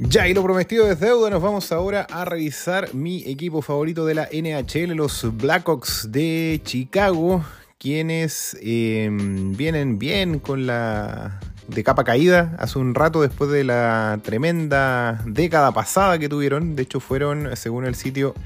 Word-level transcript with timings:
Ya, 0.00 0.28
y 0.28 0.32
lo 0.32 0.44
prometido 0.44 0.88
es 0.88 1.00
deuda, 1.00 1.28
nos 1.28 1.42
vamos 1.42 1.72
ahora 1.72 2.06
a 2.08 2.24
revisar 2.24 2.94
mi 2.94 3.24
equipo 3.28 3.62
favorito 3.62 4.06
de 4.06 4.14
la 4.14 4.28
NHL, 4.32 4.94
los 4.94 5.26
Blackhawks 5.36 6.12
de 6.12 6.60
Chicago, 6.62 7.44
quienes 7.78 8.56
em, 8.62 9.56
vienen 9.56 9.98
bien 9.98 10.38
con 10.38 10.68
la 10.68 11.40
de 11.66 11.82
capa 11.82 12.04
caída 12.04 12.54
hace 12.60 12.78
un 12.78 12.94
rato 12.94 13.22
después 13.22 13.50
de 13.50 13.64
la 13.64 14.20
tremenda 14.22 15.20
década 15.26 15.72
pasada 15.72 16.16
que 16.20 16.28
tuvieron. 16.28 16.76
De 16.76 16.84
hecho, 16.84 17.00
fueron, 17.00 17.56
según 17.56 17.84
el 17.84 17.96
sitio 17.96 18.36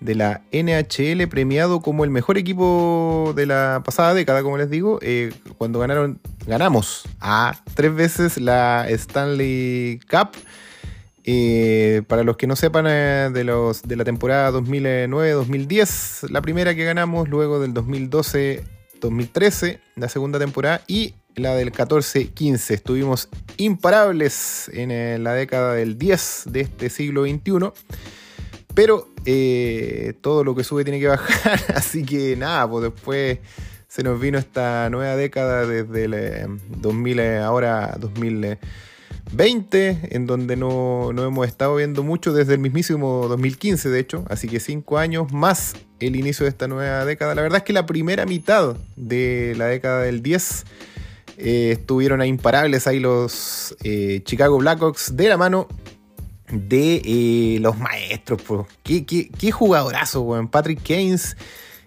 de 0.00 0.14
la 0.14 0.42
NHL, 0.52 1.26
premiado 1.26 1.80
como 1.80 2.04
el 2.04 2.10
mejor 2.10 2.36
equipo 2.36 3.32
de 3.34 3.46
la 3.46 3.80
pasada 3.82 4.12
década, 4.12 4.42
como 4.42 4.58
les 4.58 4.68
digo, 4.68 4.98
eh, 5.00 5.32
cuando 5.56 5.78
ganaron, 5.78 6.20
ganamos 6.46 7.04
a 7.18 7.58
tres 7.72 7.94
veces 7.94 8.38
la 8.38 8.86
Stanley 8.90 10.00
Cup 10.10 10.32
eh, 11.24 12.02
para 12.08 12.24
los 12.24 12.36
que 12.36 12.48
no 12.48 12.56
sepan 12.56 12.86
eh, 12.88 13.30
de, 13.32 13.44
la 13.44 14.04
temporada 14.04 14.50
2009-2010, 14.52 16.30
la 16.30 16.42
primera 16.42 16.74
que 16.74 16.84
ganamos, 16.84 17.28
luego 17.28 17.60
del 17.60 17.72
2012-2013, 17.74 19.78
la 19.96 20.08
segunda 20.08 20.40
temporada, 20.40 20.82
y 20.88 21.14
la 21.36 21.54
del 21.54 21.70
14-15. 21.72 22.74
Estuvimos 22.74 23.28
imparables 23.56 24.68
en 24.72 24.90
eh, 24.90 25.16
la 25.18 25.34
década 25.34 25.74
del 25.74 25.96
10 25.96 26.46
de 26.46 26.62
este 26.62 26.90
siglo 26.90 27.22
XXI. 27.24 27.70
Pero 28.74 29.06
todo 30.22 30.44
lo 30.44 30.56
que 30.56 30.64
sube 30.64 30.82
tiene 30.82 30.98
que 30.98 31.08
bajar, 31.08 31.60
así 31.76 32.04
que 32.04 32.36
nada, 32.36 32.68
pues 32.68 32.82
después 32.84 33.38
se 33.86 34.02
nos 34.02 34.18
vino 34.18 34.38
esta 34.38 34.88
nueva 34.88 35.14
década 35.14 35.66
desde 35.66 36.04
el 36.04 36.58
2000, 36.80 37.20
ahora 37.42 37.94
2000. 38.00 38.58
20, 39.32 40.08
en 40.10 40.26
donde 40.26 40.56
no, 40.56 41.10
hemos 41.10 41.46
estado 41.46 41.76
viendo 41.76 42.02
mucho 42.02 42.32
desde 42.32 42.54
el 42.54 42.60
mismísimo 42.60 43.26
2015, 43.28 43.88
de 43.88 43.98
hecho, 43.98 44.24
así 44.28 44.48
que 44.48 44.60
5 44.60 44.98
años 44.98 45.32
más 45.32 45.74
el 46.00 46.16
inicio 46.16 46.44
de 46.44 46.50
esta 46.50 46.68
nueva 46.68 47.04
década. 47.04 47.34
La 47.34 47.42
verdad 47.42 47.58
es 47.58 47.64
que 47.64 47.72
la 47.72 47.86
primera 47.86 48.26
mitad 48.26 48.76
de 48.96 49.54
la 49.56 49.66
década 49.66 50.02
del 50.02 50.22
10 50.22 50.64
eh, 51.38 51.70
estuvieron 51.72 52.20
a 52.20 52.26
imparables 52.26 52.86
ahí 52.86 53.00
los 53.00 53.76
eh, 53.82 54.20
Chicago 54.24 54.58
Blackhawks 54.58 55.16
de 55.16 55.28
la 55.28 55.36
mano 55.36 55.66
de 56.50 57.02
eh, 57.04 57.58
los 57.60 57.78
maestros. 57.78 58.42
Pues. 58.42 58.66
¿Qué, 58.82 59.06
qué, 59.06 59.50
jugadorazo, 59.50 60.48
Patrick 60.50 60.82
Keynes 60.82 61.36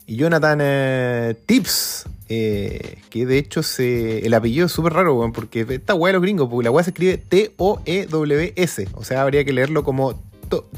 y 0.07 0.15
Jonathan 0.15 1.37
Tips 1.45 2.05
eh, 2.27 2.97
que 3.09 3.25
de 3.25 3.37
hecho 3.37 3.63
se, 3.63 4.25
el 4.25 4.33
apellido 4.33 4.65
es 4.65 4.71
súper 4.71 4.93
raro, 4.93 5.31
porque 5.33 5.65
esta 5.69 5.93
weá 5.93 6.09
de 6.09 6.13
los 6.13 6.21
gringos, 6.21 6.49
porque 6.49 6.65
la 6.65 6.71
weá 6.71 6.83
se 6.83 6.89
escribe 6.91 7.17
T-O-E-W-S. 7.17 8.87
O 8.93 9.03
sea, 9.03 9.21
habría 9.21 9.43
que 9.45 9.53
leerlo 9.53 9.83
como 9.83 10.21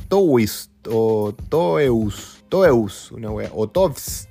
Towis 0.09 0.69
o 0.89 1.35
Toeus, 1.49 2.43
Toeus, 2.49 3.11
una 3.11 3.31
weá, 3.31 3.49
o 3.53 3.67
Tovs. 3.69 4.27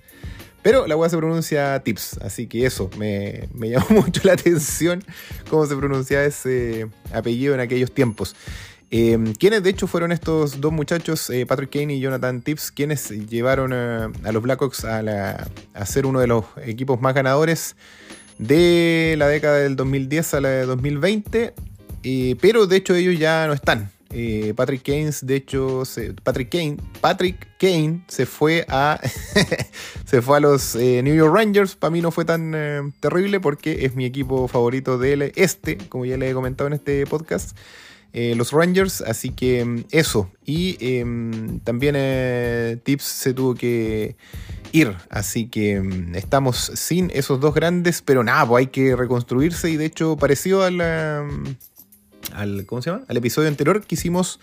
Pero 0.63 0.87
la 0.87 0.97
weá 0.97 1.09
se 1.09 1.17
pronuncia 1.17 1.81
Tips, 1.85 2.19
así 2.23 2.49
que 2.49 2.67
eso, 2.67 2.91
me, 2.99 3.49
me 3.55 3.71
llamó 3.71 4.03
mucho 4.03 4.23
la 4.25 4.33
atención 4.33 5.03
cómo 5.49 5.65
se 5.67 5.77
pronunciaba 5.77 6.25
ese 6.25 6.89
apellido 7.13 7.55
en 7.55 7.61
aquellos 7.61 7.93
tiempos. 7.93 8.35
Eh, 8.91 9.19
quienes 9.39 9.63
de 9.65 9.71
hecho 9.71 9.87
fueron 9.89 10.13
estos 10.13 10.61
dos 10.61 10.73
muchachos, 10.73 11.29
eh, 11.31 11.45
Patrick 11.45 11.71
Kane 11.71 11.95
y 11.95 12.01
Jonathan 12.01 12.41
Tips, 12.41 12.71
quienes 12.71 13.11
llevaron 13.11 13.73
a 13.73 14.33
los 14.33 14.43
Blackhawks 14.43 14.85
a, 14.85 15.49
ser 15.85 16.07
uno 16.07 16.21
de 16.21 16.29
los 16.29 16.45
equipos 16.65 17.01
más 17.01 17.15
ganadores 17.15 17.75
de 18.39 19.17
la 19.19 19.29
década 19.29 19.59
del 19.59 19.77
2010 19.77 20.35
a 20.35 20.41
la 20.41 20.49
de 20.51 20.67
2020, 20.67 21.55
eh, 22.05 22.37
pero 22.41 22.67
de 22.67 22.77
hecho 22.77 22.95
ellos 22.95 23.19
ya 23.19 23.47
no 23.47 23.55
están. 23.55 23.91
Eh, 24.11 24.55
Patrick 24.57 24.85
Kane, 24.85 25.11
de 25.21 25.35
hecho, 25.35 25.83
Patrick 26.23 26.49
Kane, 26.49 26.77
Patrick 27.01 27.49
Kane 27.59 28.05
se 28.07 28.25
fue 28.25 28.65
a 28.69 29.01
se 30.07 30.23
fue 30.23 30.37
a 30.37 30.41
los 30.41 30.77
New 30.77 31.15
York 31.15 31.35
Rangers. 31.35 31.75
Para 31.75 31.91
mí 31.91 32.01
no 32.01 32.13
fue 32.13 32.25
tan 32.25 32.95
terrible 33.01 33.41
porque 33.41 33.85
es 33.85 33.97
mi 33.97 34.05
equipo 34.05 34.47
favorito 34.47 34.97
del 34.97 35.33
este, 35.35 35.77
como 35.89 36.07
ya 36.07 36.17
le 36.17 36.31
he 36.31 36.35
comentado 36.35 36.69
en 36.69 36.75
este 36.75 37.05
podcast. 37.07 37.57
Eh, 38.19 38.35
los 38.35 38.53
Rangers, 38.53 39.03
así 39.03 39.29
que 39.29 39.63
mm, 39.63 39.85
eso. 39.91 40.31
Y 40.47 40.79
em, 40.81 41.61
también 41.61 41.97
eh, 41.99 42.79
Tips 42.83 43.05
se 43.05 43.35
tuvo 43.35 43.55
que 43.55 44.17
ir, 44.73 44.97
así 45.11 45.49
que 45.49 45.79
mm, 45.83 46.15
estamos 46.15 46.73
sin 46.77 47.11
esos 47.13 47.41
dos 47.41 47.55
grandes, 47.55 48.01
pero 48.01 48.25
nada, 48.25 48.49
pues 48.49 48.61
hay 48.61 48.67
que 48.69 48.97
reconstruirse 48.97 49.69
y 49.69 49.77
de 49.77 49.85
hecho 49.85 50.17
parecido 50.17 50.63
al, 50.63 50.81
al 50.81 52.65
¿cómo 52.65 52.81
se 52.81 52.89
llama? 52.89 53.05
Al 53.07 53.19
episodio 53.19 53.49
anterior 53.49 53.85
que 53.87 53.97
hicimos 53.97 54.41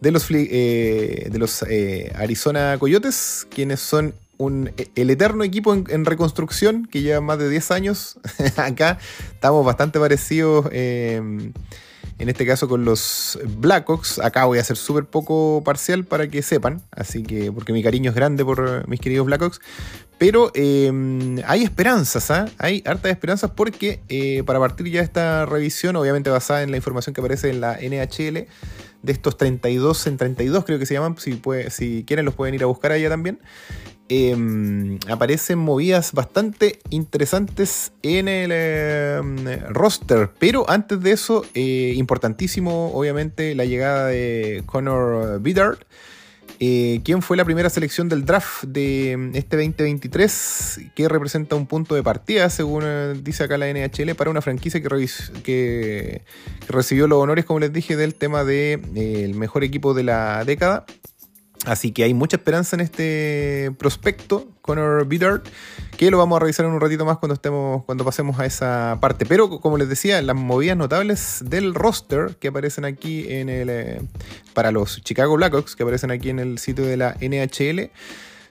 de 0.00 0.10
los, 0.10 0.26
eh, 0.30 1.28
de 1.30 1.38
los 1.38 1.66
Arizona 2.14 2.78
Coyotes, 2.78 3.46
quienes 3.50 3.80
son 3.80 4.14
un, 4.38 4.72
e, 4.78 4.88
el 4.94 5.10
eterno 5.10 5.44
equipo 5.44 5.74
en, 5.74 5.84
en, 5.90 6.06
reconstrucción 6.06 6.86
que 6.86 7.02
lleva 7.02 7.20
más 7.20 7.38
de 7.38 7.50
10 7.50 7.72
años. 7.72 8.16
Acá 8.56 8.98
estamos 9.34 9.66
bastante 9.66 10.00
parecidos 10.00 10.66
em, 10.72 11.52
en 12.18 12.28
este 12.28 12.46
caso 12.46 12.68
con 12.68 12.84
los 12.84 13.38
Blackhawks. 13.58 14.18
Acá 14.18 14.44
voy 14.44 14.58
a 14.58 14.64
ser 14.64 14.76
súper 14.76 15.04
poco 15.04 15.62
parcial 15.64 16.04
para 16.04 16.28
que 16.28 16.42
sepan, 16.42 16.82
así 16.90 17.22
que 17.22 17.50
porque 17.52 17.72
mi 17.72 17.82
cariño 17.82 18.10
es 18.10 18.16
grande 18.16 18.44
por 18.44 18.88
mis 18.88 19.00
queridos 19.00 19.26
Blackhawks. 19.26 19.60
Pero 20.18 20.52
em, 20.54 21.38
hay 21.46 21.64
esperanzas, 21.64 22.30
¿ah? 22.30 22.46
hay 22.58 22.82
hartas 22.86 23.10
esperanzas 23.10 23.50
porque 23.50 24.02
eh, 24.08 24.42
para 24.44 24.60
partir 24.60 24.88
ya 24.88 25.00
esta 25.00 25.46
revisión, 25.46 25.96
obviamente 25.96 26.30
basada 26.30 26.62
en 26.62 26.70
la 26.70 26.76
información 26.76 27.12
que 27.12 27.20
aparece 27.20 27.50
en 27.50 27.60
la 27.60 27.78
NHL, 27.80 28.46
de 29.02 29.12
estos 29.12 29.36
32 29.36 30.06
en 30.06 30.16
32 30.16 30.64
creo 30.64 30.78
que 30.78 30.86
se 30.86 30.94
llaman, 30.94 31.16
si 31.18 32.04
quieren 32.06 32.24
los 32.24 32.34
pueden 32.34 32.54
ir 32.54 32.62
a 32.62 32.66
buscar 32.66 32.92
allá 32.92 33.08
también. 33.08 33.40
Em, 34.14 34.98
aparecen 35.08 35.58
movidas 35.58 36.12
bastante 36.12 36.80
interesantes 36.90 37.92
en 38.02 38.28
el 38.28 38.52
em, 38.52 39.46
roster. 39.70 40.28
Pero 40.38 40.68
antes 40.68 41.00
de 41.00 41.12
eso, 41.12 41.46
eh, 41.54 41.94
importantísimo, 41.96 42.92
obviamente, 42.92 43.54
la 43.54 43.64
llegada 43.64 44.08
de 44.08 44.64
Connor 44.66 45.40
Bedard. 45.40 45.78
Eh, 46.60 47.00
quien 47.04 47.22
fue 47.22 47.38
la 47.38 47.46
primera 47.46 47.70
selección 47.70 48.10
del 48.10 48.26
draft 48.26 48.64
de 48.64 49.12
em, 49.12 49.34
este 49.34 49.56
2023, 49.56 50.80
que 50.94 51.08
representa 51.08 51.56
un 51.56 51.66
punto 51.66 51.94
de 51.94 52.02
partida, 52.02 52.50
según 52.50 52.82
eh, 52.84 53.14
dice 53.20 53.44
acá 53.44 53.56
la 53.56 53.72
NHL, 53.72 54.14
para 54.14 54.30
una 54.30 54.42
franquicia 54.42 54.82
que, 54.82 56.22
recibió 56.68 57.08
los 57.08 57.18
honores, 57.18 57.46
como 57.46 57.60
les 57.60 57.72
dije, 57.72 57.96
del 57.96 58.14
tema 58.14 58.44
del 58.44 58.92
de, 58.92 59.24
el 59.24 59.34
mejor 59.36 59.64
equipo 59.64 59.94
de 59.94 60.02
la 60.02 60.44
década. 60.44 60.84
Así 61.64 61.92
que 61.92 62.02
hay 62.02 62.12
mucha 62.12 62.36
esperanza 62.36 62.74
en 62.74 62.80
este 62.80 63.70
prospecto, 63.78 64.48
Connor 64.62 65.06
Bedard, 65.06 65.42
que 65.96 66.10
lo 66.10 66.18
vamos 66.18 66.36
a 66.36 66.40
revisar 66.40 66.66
en 66.66 66.72
un 66.72 66.80
ratito 66.80 67.04
más 67.04 67.18
cuando 67.18 67.34
estemos, 67.34 67.84
cuando 67.84 68.04
pasemos 68.04 68.40
a 68.40 68.46
esa 68.46 68.98
parte. 69.00 69.26
Pero 69.26 69.60
como 69.60 69.78
les 69.78 69.88
decía, 69.88 70.20
las 70.22 70.34
movidas 70.34 70.76
notables 70.76 71.38
del 71.44 71.74
roster 71.74 72.36
que 72.40 72.48
aparecen 72.48 72.84
aquí 72.84 73.32
en 73.32 73.48
el 73.48 73.70
eh, 73.70 74.00
para 74.54 74.72
los 74.72 75.02
Chicago 75.02 75.36
Blackhawks, 75.36 75.76
que 75.76 75.84
aparecen 75.84 76.10
aquí 76.10 76.30
en 76.30 76.40
el 76.40 76.58
sitio 76.58 76.84
de 76.84 76.96
la 76.96 77.16
NHL, 77.20 77.90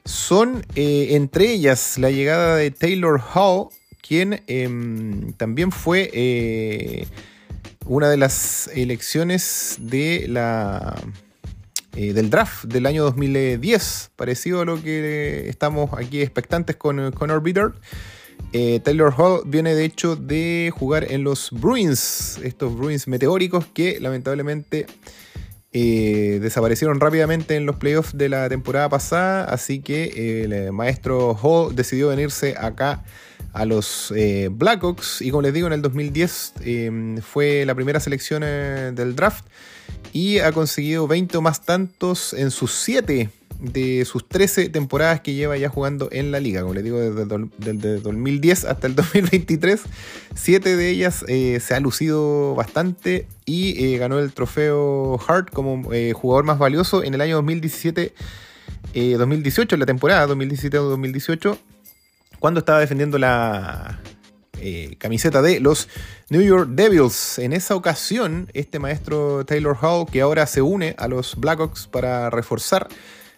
son 0.05 0.65
eh, 0.75 1.09
entre 1.11 1.51
ellas 1.51 1.97
la 1.97 2.11
llegada 2.11 2.55
de 2.55 2.71
Taylor 2.71 3.21
Hall, 3.33 3.67
quien 4.01 4.41
em, 4.47 5.33
también 5.33 5.73
fue 5.73 6.09
eh, 6.13 7.07
una 7.85 8.09
de 8.09 8.15
las 8.15 8.69
elecciones 8.73 9.77
de 9.79 10.27
la 10.29 10.95
eh, 11.93 12.13
del 12.13 12.29
draft 12.29 12.63
del 12.65 12.85
año 12.85 13.03
2010, 13.03 14.11
parecido 14.15 14.61
a 14.61 14.65
lo 14.65 14.81
que 14.81 15.49
estamos 15.49 15.89
aquí 15.97 16.21
expectantes 16.21 16.77
con 16.77 17.11
Connor 17.11 17.43
Bedard. 17.43 17.73
Eh, 18.53 18.79
Taylor 18.81 19.13
Hall 19.17 19.41
viene 19.45 19.75
de 19.75 19.83
hecho 19.83 20.15
de 20.15 20.71
jugar 20.73 21.11
en 21.11 21.25
los 21.25 21.49
Bruins, 21.51 22.39
estos 22.43 22.77
Bruins 22.77 23.09
meteóricos 23.09 23.65
que 23.73 23.99
lamentablemente 23.99 24.85
eh, 25.73 26.39
desaparecieron 26.41 27.01
rápidamente 27.01 27.57
en 27.57 27.65
los 27.65 27.75
playoffs 27.75 28.17
de 28.17 28.29
la 28.29 28.47
temporada 28.47 28.87
pasada, 28.87 29.43
así 29.43 29.81
que 29.81 30.43
el 30.43 30.71
maestro 30.71 31.37
Hall 31.41 31.75
decidió 31.75 32.07
venirse 32.07 32.55
acá 32.57 33.03
a 33.51 33.65
los 33.65 34.13
Blackhawks. 34.51 35.21
Y 35.21 35.31
como 35.31 35.41
les 35.41 35.53
digo 35.53 35.67
en 35.67 35.73
el 35.73 35.81
2010 35.81 36.53
fue 37.21 37.65
la 37.65 37.75
primera 37.75 37.99
selección 37.99 38.43
del 38.43 39.13
draft 39.17 39.43
y 40.13 40.39
ha 40.39 40.51
conseguido 40.51 41.07
20 41.07 41.37
o 41.37 41.41
más 41.41 41.61
tantos 41.61 42.33
en 42.33 42.51
sus 42.51 42.73
7 42.73 43.29
de 43.61 44.05
sus 44.05 44.27
13 44.27 44.69
temporadas 44.69 45.21
que 45.21 45.33
lleva 45.35 45.55
ya 45.55 45.69
jugando 45.69 46.09
en 46.11 46.31
la 46.31 46.39
liga. 46.39 46.61
Como 46.61 46.73
les 46.73 46.83
digo, 46.83 46.99
desde, 46.99 47.99
2010 47.99 48.65
hasta 48.65 48.87
el 48.87 48.95
2023, 48.95 49.81
7 50.33 50.75
de 50.75 50.89
ellas 50.89 51.23
eh, 51.27 51.59
se 51.59 51.75
ha 51.75 51.79
lucido 51.79 52.55
bastante 52.55 53.27
y 53.45 53.85
eh, 53.85 53.97
ganó 53.99 54.19
el 54.19 54.33
trofeo 54.33 55.19
Hart 55.27 55.51
como 55.51 55.93
eh, 55.93 56.13
jugador 56.13 56.43
más 56.43 56.57
valioso 56.57 57.03
en 57.03 57.13
el 57.13 57.21
año 57.21 57.35
2017. 57.35 58.13
2018, 58.93 59.75
en 59.75 59.79
la 59.79 59.85
temporada 59.85 60.27
2017-2018, 60.27 61.57
cuando 62.39 62.59
estaba 62.59 62.79
defendiendo 62.79 63.17
la, 63.17 64.01
camiseta 64.97 65.41
de 65.41 65.59
los 65.59 65.87
New 66.31 66.41
York 66.41 66.69
Devils. 66.69 67.39
En 67.39 67.51
esa 67.51 67.75
ocasión, 67.75 68.47
este 68.53 68.79
maestro 68.79 69.45
Taylor 69.45 69.75
Hall, 69.81 70.05
que 70.09 70.21
ahora 70.21 70.47
se 70.47 70.61
une 70.61 70.95
a 70.97 71.09
los 71.09 71.35
Blackhawks 71.35 71.87
para 71.87 72.29
reforzar 72.29 72.87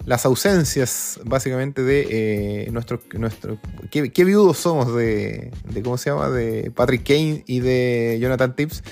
las 0.05 0.27
ausencias 0.27 1.19
básicamente 1.25 1.81
de 1.81 2.65
eh, 2.65 2.71
nuestro, 2.71 3.01
nuestro 3.13 3.57
qué, 3.89 4.23
viudos 4.23 4.59
somos 4.59 4.93
de, 4.93 5.49
de, 5.69 5.81
¿cómo 5.81 5.97
se 5.97 6.11
llama? 6.11 6.29
De 6.29 6.69
Patrick 6.69 7.03
Kane 7.03 7.43
y 7.47 7.61
de 7.61 8.19
Jonathan 8.21 8.55
Tips. 8.55 8.83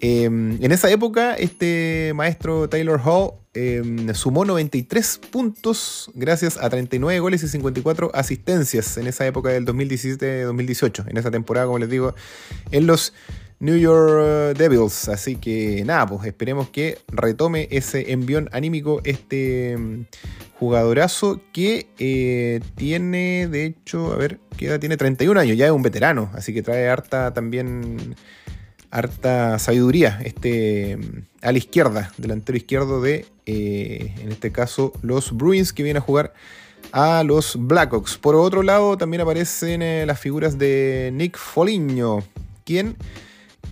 Em, 0.00 0.62
en 0.62 0.72
esa 0.72 0.90
época, 0.90 1.34
este 1.34 2.12
maestro 2.14 2.68
Taylor 2.68 3.00
Hall 3.02 3.32
em, 3.54 4.12
sumó 4.14 4.44
93 4.44 5.20
puntos 5.30 6.10
gracias 6.14 6.58
a 6.58 6.68
39 6.68 7.18
goles 7.20 7.42
y 7.42 7.48
54 7.48 8.10
asistencias 8.14 8.98
en 8.98 9.06
esa 9.06 9.26
época 9.26 9.48
del 9.48 9.64
2017-2018, 9.64 11.08
en 11.08 11.16
esa 11.16 11.30
temporada, 11.30 11.66
como 11.66 11.78
les 11.78 11.88
digo, 11.88 12.14
en 12.70 12.86
los 12.86 13.14
New 13.58 13.78
York 13.78 14.58
Devils. 14.58 15.08
Así 15.08 15.36
que 15.36 15.82
nada, 15.86 16.06
pues 16.06 16.26
esperemos 16.26 16.68
que 16.68 16.98
retome 17.08 17.68
ese 17.70 18.12
envión 18.12 18.50
anímico 18.52 19.00
este 19.04 19.72
em, 19.72 20.04
jugadorazo 20.58 21.40
que 21.52 21.88
eh, 21.98 22.60
tiene, 22.74 23.48
de 23.48 23.64
hecho, 23.64 24.12
a 24.12 24.16
ver, 24.16 24.40
¿qué 24.56 24.66
edad 24.66 24.80
tiene? 24.80 24.96
31 24.96 25.40
años, 25.40 25.56
ya 25.56 25.66
es 25.66 25.72
un 25.72 25.82
veterano, 25.82 26.30
así 26.34 26.52
que 26.52 26.62
trae 26.62 26.88
harta 26.88 27.32
también 27.32 28.14
harta 28.96 29.58
sabiduría. 29.58 30.20
Este 30.24 30.98
a 31.42 31.52
la 31.52 31.58
izquierda, 31.58 32.12
delantero 32.16 32.56
izquierdo 32.56 33.00
de, 33.00 33.26
eh, 33.44 34.14
en 34.20 34.32
este 34.32 34.50
caso, 34.50 34.92
los 35.02 35.36
Bruins 35.36 35.72
que 35.72 35.82
viene 35.82 35.98
a 35.98 36.02
jugar 36.02 36.32
a 36.92 37.22
los 37.22 37.56
Blackhawks. 37.58 38.16
Por 38.16 38.34
otro 38.34 38.62
lado, 38.62 38.96
también 38.96 39.20
aparecen 39.20 39.82
eh, 39.82 40.06
las 40.06 40.18
figuras 40.18 40.58
de 40.58 41.10
Nick 41.12 41.36
Foligno, 41.36 42.24
quien 42.64 42.96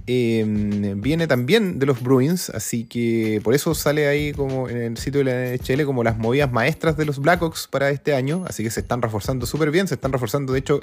Em, 0.06 1.00
viene 1.00 1.26
también 1.26 1.78
de 1.78 1.86
los 1.86 2.02
Bruins, 2.02 2.50
así 2.50 2.84
que 2.84 3.40
por 3.42 3.54
eso 3.54 3.74
sale 3.74 4.06
ahí 4.06 4.32
como 4.32 4.68
en 4.68 4.76
el 4.76 4.96
sitio 4.98 5.24
de 5.24 5.24
la 5.24 5.54
NHL 5.56 5.86
como 5.86 6.04
las 6.04 6.18
movidas 6.18 6.52
maestras 6.52 6.98
de 6.98 7.06
los 7.06 7.18
Blackhawks 7.20 7.68
para 7.68 7.88
este 7.88 8.14
año, 8.14 8.44
así 8.46 8.62
que 8.62 8.70
se 8.70 8.80
están 8.80 9.00
reforzando 9.00 9.46
súper 9.46 9.70
bien, 9.70 9.88
se 9.88 9.94
están 9.94 10.12
reforzando 10.12 10.52
de 10.52 10.58
hecho 10.58 10.80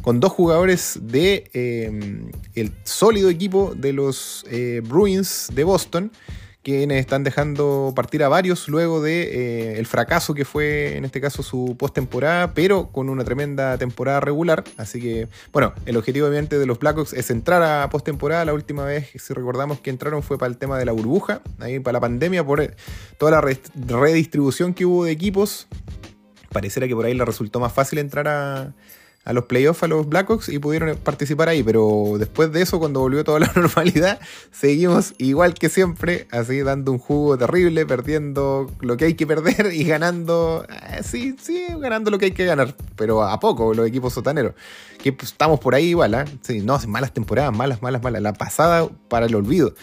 con 0.00 0.20
dos 0.20 0.32
jugadores 0.32 0.98
de 1.02 1.50
em, 1.52 2.30
el 2.54 2.72
sólido 2.84 3.28
equipo 3.28 3.74
de 3.76 3.92
los 3.92 4.46
eh, 4.50 4.80
Bruins 4.82 5.48
de 5.54 5.64
Boston 5.64 6.10
quienes 6.62 7.00
están 7.00 7.24
dejando 7.24 7.92
partir 7.94 8.22
a 8.22 8.28
varios 8.28 8.68
luego 8.68 9.02
de 9.02 9.22
eh, 9.22 9.78
el 9.78 9.86
fracaso 9.86 10.34
que 10.34 10.44
fue 10.44 10.96
en 10.96 11.04
este 11.04 11.20
caso 11.20 11.42
su 11.42 11.76
postemporada, 11.78 12.54
pero 12.54 12.88
con 12.92 13.08
una 13.08 13.24
tremenda 13.24 13.76
temporada 13.78 14.20
regular. 14.20 14.64
Así 14.76 15.00
que, 15.00 15.28
bueno, 15.52 15.74
el 15.86 15.96
objetivo 15.96 16.28
obviamente 16.28 16.58
de 16.58 16.66
los 16.66 16.78
Blackhawks 16.78 17.12
es 17.12 17.30
entrar 17.30 17.62
a 17.62 17.88
postemporada. 17.90 18.44
La 18.44 18.54
última 18.54 18.84
vez, 18.84 19.10
si 19.16 19.34
recordamos 19.34 19.80
que 19.80 19.90
entraron, 19.90 20.22
fue 20.22 20.38
para 20.38 20.50
el 20.50 20.58
tema 20.58 20.78
de 20.78 20.84
la 20.84 20.92
burbuja, 20.92 21.42
ahí 21.58 21.80
para 21.80 21.94
la 21.94 22.00
pandemia, 22.00 22.44
por 22.44 22.74
toda 23.18 23.32
la 23.32 23.40
redistribución 23.40 24.74
que 24.74 24.86
hubo 24.86 25.04
de 25.04 25.10
equipos. 25.10 25.66
Pareciera 26.50 26.86
que 26.86 26.94
por 26.94 27.06
ahí 27.06 27.14
le 27.14 27.24
resultó 27.24 27.60
más 27.60 27.72
fácil 27.72 27.98
entrar 27.98 28.28
a, 28.28 28.72
a 29.24 29.32
los 29.32 29.44
playoffs 29.44 29.82
a 29.82 29.86
los 29.86 30.08
Blackhawks 30.08 30.48
y 30.48 30.58
pudieron 30.58 30.96
participar 30.96 31.48
ahí. 31.48 31.62
Pero 31.62 32.14
después 32.18 32.52
de 32.52 32.62
eso, 32.62 32.78
cuando 32.78 33.00
volvió 33.00 33.24
toda 33.24 33.40
la 33.40 33.52
normalidad, 33.56 34.20
seguimos 34.50 35.14
igual 35.18 35.54
que 35.54 35.68
siempre, 35.68 36.26
así 36.30 36.60
dando 36.60 36.92
un 36.92 36.98
jugo 36.98 37.38
terrible, 37.38 37.86
perdiendo 37.86 38.70
lo 38.80 38.96
que 38.96 39.06
hay 39.06 39.14
que 39.14 39.26
perder 39.26 39.72
y 39.72 39.84
ganando, 39.84 40.66
eh, 40.68 41.02
sí, 41.02 41.36
sí, 41.40 41.66
ganando 41.78 42.10
lo 42.10 42.18
que 42.18 42.26
hay 42.26 42.32
que 42.32 42.44
ganar, 42.44 42.74
pero 42.96 43.22
a 43.22 43.38
poco 43.38 43.74
los 43.74 43.86
equipos 43.86 44.12
sotaneros. 44.12 44.54
Que 45.02 45.16
estamos 45.20 45.60
por 45.60 45.74
ahí 45.74 45.86
igual, 45.86 46.14
¿eh? 46.14 46.24
Sí, 46.42 46.60
no, 46.60 46.78
malas 46.86 47.12
temporadas, 47.12 47.54
malas, 47.54 47.82
malas, 47.82 48.02
malas. 48.02 48.22
La 48.22 48.32
pasada 48.32 48.88
para 49.08 49.26
el 49.26 49.34
olvido. 49.34 49.74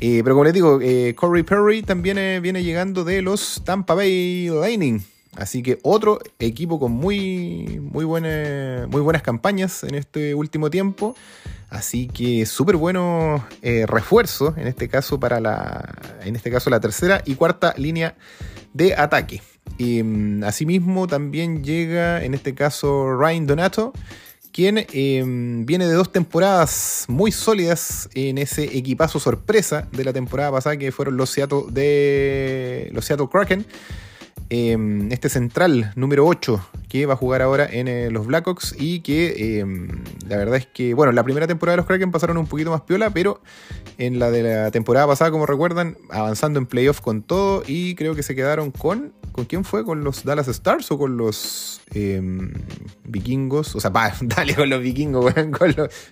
Eh, 0.00 0.20
pero 0.22 0.34
como 0.34 0.44
les 0.44 0.52
digo, 0.52 0.78
eh, 0.82 1.14
Corey 1.14 1.42
Perry 1.42 1.82
también 1.82 2.42
viene 2.42 2.62
llegando 2.62 3.04
de 3.04 3.22
los 3.22 3.62
Tampa 3.64 3.94
Bay 3.94 4.48
Lightning 4.48 5.02
Así 5.36 5.62
que 5.62 5.78
otro 5.82 6.18
equipo 6.38 6.80
con 6.80 6.92
muy, 6.92 7.80
muy, 7.80 8.04
buenas 8.04 9.22
campañas 9.22 9.84
en 9.84 9.94
este 9.94 10.34
último 10.34 10.70
tiempo. 10.70 11.14
Así 11.68 12.06
que 12.06 12.46
súper 12.46 12.76
buenos 12.76 13.42
eh, 13.62 13.86
refuerzos, 13.86 14.56
en 14.56 14.66
este 14.66 14.88
caso 14.88 15.18
para 15.18 15.40
la, 15.40 15.94
en 16.22 16.36
este 16.36 16.50
caso 16.50 16.70
la 16.70 16.80
tercera 16.80 17.22
y 17.26 17.34
cuarta 17.34 17.74
línea 17.76 18.16
de 18.72 18.94
ataque. 18.94 19.42
Y, 19.78 20.02
mm, 20.02 20.44
asimismo 20.44 21.06
también 21.06 21.64
llega 21.64 22.24
en 22.24 22.34
este 22.34 22.54
caso 22.54 23.16
Ryan 23.16 23.46
Donato, 23.46 23.92
quien 24.52 24.86
em, 24.92 25.66
viene 25.66 25.86
de 25.86 25.92
dos 25.92 26.12
temporadas 26.12 27.04
muy 27.08 27.30
sólidas 27.30 28.08
en 28.14 28.38
ese 28.38 28.64
equipazo 28.78 29.20
sorpresa 29.20 29.86
de 29.92 30.04
la 30.04 30.14
temporada 30.14 30.50
pasada 30.50 30.78
que 30.78 30.92
fueron 30.92 31.18
los 31.18 31.28
Seattle, 31.28 31.64
de, 31.70 32.88
los 32.92 33.04
Seattle 33.04 33.28
Kraken 33.30 33.66
Em, 34.48 35.10
este 35.10 35.28
central 35.28 35.90
número 35.96 36.24
8 36.24 36.64
que 36.88 37.04
va 37.04 37.14
a 37.14 37.16
jugar 37.16 37.42
ahora 37.42 37.66
en 37.68 37.88
eh, 37.88 38.10
los 38.12 38.26
Blackhawks 38.26 38.76
y 38.78 39.00
que 39.00 39.58
em, 39.58 40.04
la 40.28 40.36
verdad 40.36 40.54
es 40.54 40.66
que, 40.66 40.94
bueno, 40.94 41.10
la 41.10 41.24
primera 41.24 41.48
temporada 41.48 41.72
de 41.72 41.76
los 41.78 41.86
Kraken 41.86 42.12
pasaron 42.12 42.36
un 42.36 42.46
poquito 42.46 42.70
más 42.70 42.82
piola, 42.82 43.10
pero 43.10 43.40
en 43.98 44.20
la 44.20 44.30
de 44.30 44.44
la 44.44 44.70
temporada 44.70 45.08
pasada, 45.08 45.32
como 45.32 45.46
recuerdan, 45.46 45.98
avanzando 46.10 46.60
en 46.60 46.66
playoff 46.66 47.00
con 47.00 47.22
todo 47.22 47.64
y 47.66 47.96
creo 47.96 48.14
que 48.14 48.22
se 48.22 48.36
quedaron 48.36 48.70
con, 48.70 49.12
¿con 49.32 49.46
quién 49.46 49.64
fue? 49.64 49.84
¿Con 49.84 50.04
los 50.04 50.22
Dallas 50.22 50.46
Stars 50.46 50.92
o 50.92 50.98
con 50.98 51.16
los 51.16 51.80
em, 51.92 52.52
vikingos? 53.02 53.74
O 53.74 53.80
sea, 53.80 53.90
dale 54.20 54.54
con 54.54 54.70
los 54.70 54.80
vikingos, 54.80 55.34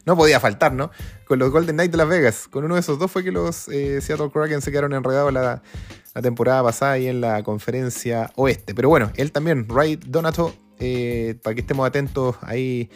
no 0.06 0.16
podía 0.16 0.40
faltar, 0.40 0.72
¿no? 0.72 0.90
Con 1.24 1.38
los 1.38 1.52
Golden 1.52 1.76
Knights 1.76 1.92
de 1.92 1.98
Las 1.98 2.08
Vegas. 2.08 2.48
Con 2.48 2.64
uno 2.64 2.74
de 2.74 2.80
esos 2.80 2.98
dos 2.98 3.12
fue 3.12 3.22
que 3.22 3.30
los 3.30 3.68
eh, 3.68 4.00
Seattle 4.00 4.30
Kraken 4.32 4.60
se 4.60 4.72
quedaron 4.72 4.92
enredados 4.92 5.32
la 5.32 5.62
la 6.14 6.22
temporada 6.22 6.62
pasada 6.62 6.92
ahí 6.92 7.08
en 7.08 7.20
la 7.20 7.42
conferencia 7.42 8.30
oeste. 8.36 8.74
Pero 8.74 8.88
bueno, 8.88 9.10
él 9.16 9.32
también, 9.32 9.68
Ray 9.68 9.96
Donato, 9.96 10.54
eh, 10.78 11.36
para 11.42 11.54
que 11.54 11.60
estemos 11.60 11.86
atentos 11.86 12.36
ahí, 12.42 12.88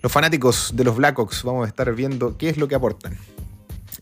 los 0.00 0.10
fanáticos 0.10 0.72
de 0.74 0.84
los 0.84 0.96
Blackhawks, 0.96 1.44
vamos 1.44 1.66
a 1.66 1.68
estar 1.68 1.94
viendo 1.94 2.36
qué 2.38 2.48
es 2.48 2.56
lo 2.56 2.66
que 2.68 2.74
aportan. 2.74 3.16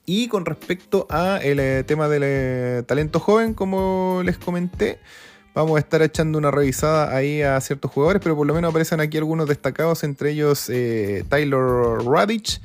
Y 0.06 0.28
con 0.28 0.46
respecto 0.46 1.06
a 1.11 1.38
el 1.38 1.58
eh, 1.58 1.84
tema 1.84 2.08
del 2.08 2.22
eh, 2.25 2.82
talento 2.87 3.19
joven, 3.19 3.55
como 3.55 4.22
les 4.25 4.38
comenté, 4.38 5.00
vamos 5.52 5.76
a 5.76 5.81
estar 5.81 6.00
echando 6.02 6.38
una 6.38 6.52
revisada 6.52 7.14
ahí 7.14 7.43
a 7.43 7.61
ciertos 7.61 7.90
jugadores, 7.90 8.23
pero 8.23 8.37
por 8.37 8.46
lo 8.46 8.55
menos 8.55 8.70
aparecen 8.70 9.00
aquí 9.00 9.19
algunos 9.19 9.49
destacados, 9.49 10.05
entre 10.05 10.31
ellos 10.31 10.66
Tyler 10.66 11.58
Radich 12.06 12.61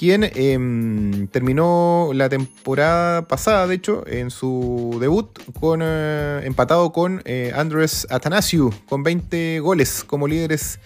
quien 0.00 0.24
em, 0.34 1.26
terminó 1.26 2.12
la 2.14 2.30
temporada 2.30 3.28
pasada, 3.28 3.66
de 3.66 3.74
hecho, 3.74 4.02
en 4.06 4.30
su 4.30 4.96
debut, 4.98 5.26
con, 5.60 5.80
eh, 5.82 6.40
empatado 6.44 6.90
con 6.90 7.20
eh, 7.26 7.52
Andrés 7.54 8.06
Atanasiu, 8.08 8.72
con 8.88 9.02
20 9.02 9.60
goles 9.60 10.02
como 10.02 10.26
líderes 10.26 10.80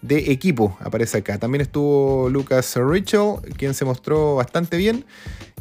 de 0.00 0.30
equipo, 0.30 0.76
aparece 0.78 1.18
acá. 1.18 1.38
También 1.38 1.62
estuvo 1.62 2.28
Lucas 2.28 2.76
Richel, 2.76 3.38
quien 3.56 3.74
se 3.74 3.84
mostró 3.84 4.36
bastante 4.36 4.76
bien. 4.76 5.06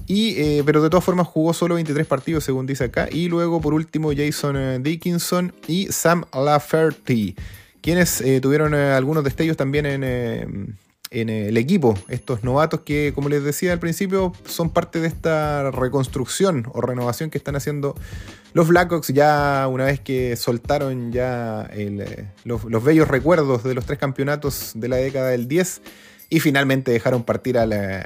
Y, 0.05 0.39
eh, 0.39 0.63
pero 0.63 0.83
de 0.83 0.91
todas 0.91 1.03
formas 1.03 1.25
jugó 1.25 1.53
solo 1.53 1.73
23 1.73 2.05
partidos, 2.05 2.43
según 2.43 2.67
dice 2.67 2.83
acá. 2.83 3.09
Y 3.11 3.29
luego, 3.29 3.61
por 3.61 3.73
último, 3.73 4.11
Jason 4.15 4.83
Dickinson 4.83 5.55
y 5.67 5.87
Sam 5.87 6.25
Lafferty, 6.35 7.35
quienes 7.81 8.23
tuvieron 8.43 8.75
algunos 8.75 9.23
destellos 9.23 9.57
también 9.57 9.87
en, 9.87 10.77
en 11.11 11.29
el 11.29 11.57
equipo, 11.57 11.93
estos 12.07 12.43
novatos 12.43 12.81
que, 12.81 13.11
como 13.13 13.27
les 13.27 13.43
decía 13.43 13.73
al 13.73 13.79
principio, 13.79 14.31
son 14.45 14.69
parte 14.69 15.01
de 15.01 15.07
esta 15.07 15.69
reconstrucción 15.69 16.65
o 16.73 16.81
renovación 16.81 17.29
que 17.29 17.37
están 17.37 17.57
haciendo 17.57 17.95
los 18.53 18.69
Blackhawks 18.69 19.09
ya 19.09 19.67
una 19.69 19.85
vez 19.85 19.99
que 19.99 20.37
soltaron 20.37 21.11
ya 21.11 21.69
eh, 21.73 22.27
los, 22.45 22.83
bellos 22.83 23.09
recuerdos 23.09 23.63
de 23.63 23.73
los 23.73 23.85
tres 23.85 23.99
campeonatos 23.99 24.71
de 24.75 24.87
la 24.87 24.95
década 24.95 25.29
del 25.29 25.49
10 25.49 25.81
y 26.29 26.39
finalmente 26.39 26.91
dejaron 26.91 27.23
partir 27.23 27.57
al, 27.57 27.73
eh, 27.73 28.03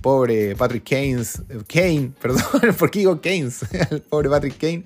pobre 0.00 0.56
Patrick 0.56 0.84
Keynes, 0.84 1.42
Kane, 1.68 2.12
perdón, 2.20 2.74
¿por 2.78 2.90
qué 2.90 3.00
digo 3.00 3.20
Keynes? 3.20 3.60
al 3.90 4.00
pobre 4.00 4.30
Patrick 4.30 4.58
Kane 4.58 4.84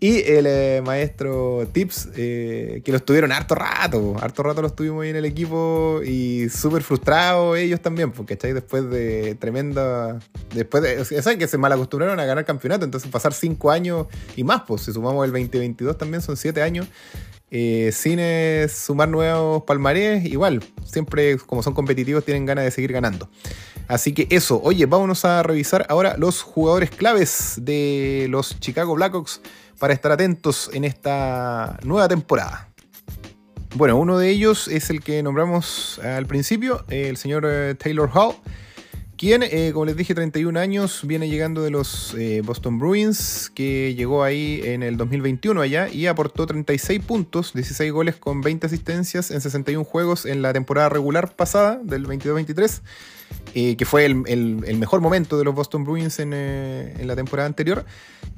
y 0.00 0.18
el 0.30 0.46
eh, 0.46 0.80
maestro 0.84 1.66
Tips, 1.72 2.10
eh, 2.16 2.82
que 2.84 2.92
los 2.92 3.04
tuvieron 3.04 3.32
harto 3.32 3.56
rato, 3.56 4.16
harto 4.20 4.44
rato 4.44 4.62
los 4.62 4.76
tuvimos 4.76 5.02
ahí 5.02 5.10
en 5.10 5.16
el 5.16 5.24
equipo 5.24 6.00
y 6.04 6.48
súper 6.50 6.84
frustrados 6.84 7.58
ellos 7.58 7.80
también, 7.80 8.12
porque 8.12 8.36
¿cachai? 8.36 8.52
Después 8.52 8.88
de 8.88 9.34
tremenda. 9.34 10.20
Después 10.54 10.84
de. 10.84 11.00
O 11.00 11.22
sea, 11.22 11.36
que 11.36 11.48
se 11.48 11.58
mal 11.58 11.72
acostumbraron 11.72 12.20
a 12.20 12.24
ganar 12.24 12.44
campeonato, 12.44 12.84
entonces 12.84 13.10
pasar 13.10 13.32
cinco 13.32 13.72
años 13.72 14.06
y 14.36 14.44
más, 14.44 14.62
pues 14.68 14.82
si 14.82 14.92
sumamos 14.92 15.24
el 15.24 15.32
2022 15.32 15.98
también 15.98 16.22
son 16.22 16.36
siete 16.36 16.62
años. 16.62 16.86
Eh, 17.50 17.90
sin 17.92 18.20
sumar 18.68 19.08
nuevos 19.08 19.64
palmarés, 19.64 20.24
igual, 20.26 20.62
siempre 20.84 21.38
como 21.38 21.62
son 21.62 21.72
competitivos 21.72 22.24
tienen 22.24 22.46
ganas 22.46 22.64
de 22.64 22.70
seguir 22.70 22.92
ganando. 22.92 23.28
Así 23.88 24.12
que 24.12 24.28
eso, 24.30 24.60
oye, 24.62 24.84
vámonos 24.84 25.24
a 25.24 25.42
revisar 25.42 25.86
ahora 25.88 26.16
los 26.18 26.42
jugadores 26.42 26.90
claves 26.90 27.54
de 27.56 28.26
los 28.28 28.60
Chicago 28.60 28.94
Blackhawks 28.94 29.40
para 29.78 29.94
estar 29.94 30.12
atentos 30.12 30.70
en 30.72 30.84
esta 30.84 31.78
nueva 31.82 32.08
temporada. 32.08 32.68
Bueno, 33.74 33.96
uno 33.98 34.18
de 34.18 34.30
ellos 34.30 34.66
es 34.68 34.90
el 34.90 35.02
que 35.02 35.22
nombramos 35.22 35.98
al 36.00 36.26
principio, 36.26 36.84
el 36.88 37.16
señor 37.16 37.44
eh, 37.46 37.74
Taylor 37.74 38.10
Hall, 38.12 38.34
quien, 39.18 39.42
eh, 39.42 39.72
como 39.72 39.84
les 39.84 39.96
dije, 39.96 40.14
31 40.14 40.58
años, 40.58 41.00
viene 41.04 41.28
llegando 41.28 41.62
de 41.62 41.70
los 41.70 42.14
eh, 42.16 42.40
Boston 42.44 42.78
Bruins, 42.78 43.50
que 43.54 43.94
llegó 43.94 44.22
ahí 44.22 44.62
en 44.64 44.82
el 44.82 44.96
2021 44.96 45.60
allá 45.60 45.88
y 45.88 46.06
aportó 46.06 46.46
36 46.46 47.04
puntos, 47.04 47.52
16 47.52 47.92
goles 47.92 48.16
con 48.16 48.40
20 48.40 48.68
asistencias 48.68 49.30
en 49.30 49.40
61 49.40 49.84
juegos 49.84 50.24
en 50.24 50.40
la 50.40 50.52
temporada 50.52 50.88
regular 50.88 51.34
pasada 51.34 51.80
del 51.82 52.06
22-23 52.06 52.80
eh, 53.54 53.76
que 53.76 53.84
fue 53.84 54.04
el, 54.04 54.76
mejor 54.78 55.00
momento 55.00 55.38
de 55.38 55.44
los 55.44 55.54
Boston 55.54 55.84
Bruins 55.84 56.18
en, 56.18 56.32
eh, 56.34 56.94
la 57.04 57.16
temporada 57.16 57.46
anterior. 57.46 57.84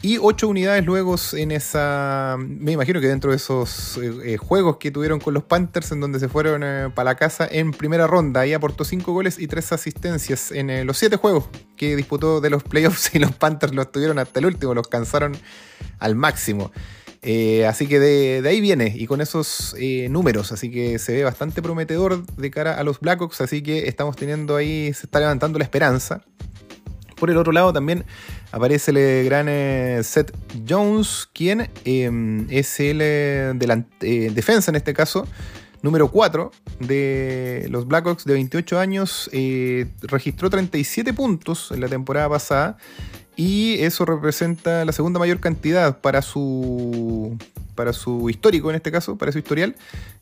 Y 0.03 0.19
ocho 0.19 0.49
unidades 0.49 0.85
luego 0.85 1.17
en 1.35 1.51
esa. 1.51 2.37
Me 2.39 2.73
imagino 2.73 3.01
que 3.01 3.09
dentro 3.09 3.31
de 3.31 3.37
esos 3.37 3.99
eh, 3.99 4.39
juegos 4.39 4.79
que 4.79 4.91
tuvieron 4.91 5.21
con 5.21 5.35
los 5.35 5.43
Panthers, 5.43 5.93
en 5.93 6.01
donde 6.01 6.21
se 6.21 6.29
fueron 6.29 6.93
para 6.93 7.11
la 7.11 7.15
casa 7.17 7.47
en 7.51 7.73
primera 7.73 8.07
ronda. 8.07 8.41
Ahí 8.41 8.55
aportó 8.55 8.85
cinco 8.85 9.13
goles 9.13 9.39
y 9.39 9.47
tres 9.47 9.73
asistencias 9.73 10.53
en 10.53 10.87
los 10.87 10.97
siete 10.97 11.17
juegos 11.17 11.45
que 11.77 11.97
disputó 11.97 12.41
de 12.41 12.51
los 12.51 12.63
playoffs. 12.63 13.11
Y 13.15 13.19
los 13.19 13.33
Panthers 13.33 13.75
los 13.75 13.93
tuvieron 13.93 14.19
hasta 14.19 14.39
el 14.39 14.47
último, 14.47 14.73
los 14.73 14.89
cansaron 14.89 15.37
al 15.99 16.15
máximo. 16.15 16.71
Eh, 17.23 17.67
así 17.67 17.87
que 17.87 18.01
de, 18.01 18.49
ahí 18.49 18.63
viene 18.63 18.95
y 18.97 19.07
con 19.07 19.21
esos 19.21 19.77
eh, 19.79 20.09
números, 20.09 20.53
así 20.53 20.71
que 20.71 20.99
se 20.99 21.13
ve 21.13 21.25
bastante 21.25 21.61
prometedor 21.61 22.25
de 22.25 22.51
cara 22.51 22.79
a 22.79 22.83
los 22.83 22.99
Blackhawks, 23.01 23.43
así 23.43 23.63
que 23.63 23.89
estamos 23.89 24.17
teniendo 24.17 24.57
ahí, 24.57 24.93
se 24.95 25.07
está 25.07 25.21
levantando 25.21 25.59
la 25.59 25.65
esperanza. 25.65 26.23
Por 27.17 27.31
el 27.31 27.37
otro 27.37 27.53
lado 27.53 27.75
también 27.75 28.07
aparece 28.53 28.93
el 28.93 29.27
gran 29.27 29.47
eh, 29.51 30.01
Seth 30.03 30.35
Jones, 30.67 31.29
quien 31.35 31.69
em, 31.85 32.47
es 32.49 32.81
el 32.81 32.99
defensa 34.35 34.71
en 34.71 34.77
este 34.77 34.95
caso, 34.95 35.29
número 35.83 36.11
4 36.11 36.51
de 36.79 37.67
los 37.69 37.87
Blackhawks 37.87 38.25
de 38.25 38.33
28 38.33 38.79
años, 38.79 39.31
registró 40.01 40.49
37 40.49 41.13
puntos 41.13 41.71
en 41.73 41.83
la 41.83 41.89
temporada 41.89 42.31
pasada 42.31 42.79
y 43.41 43.83
eso 43.83 44.05
representa 44.05 44.85
la 44.85 44.93
segunda 44.93 45.19
mayor 45.19 45.41
cantidad 45.41 46.03
para 46.03 46.21
su, 46.21 47.39
para 47.75 47.95
su 47.95 48.29
histórico, 48.29 48.69
en 48.69 48.77
este 48.77 48.93
caso, 48.93 49.17
para 49.17 49.33
su 49.33 49.39
historial. 49.39 49.77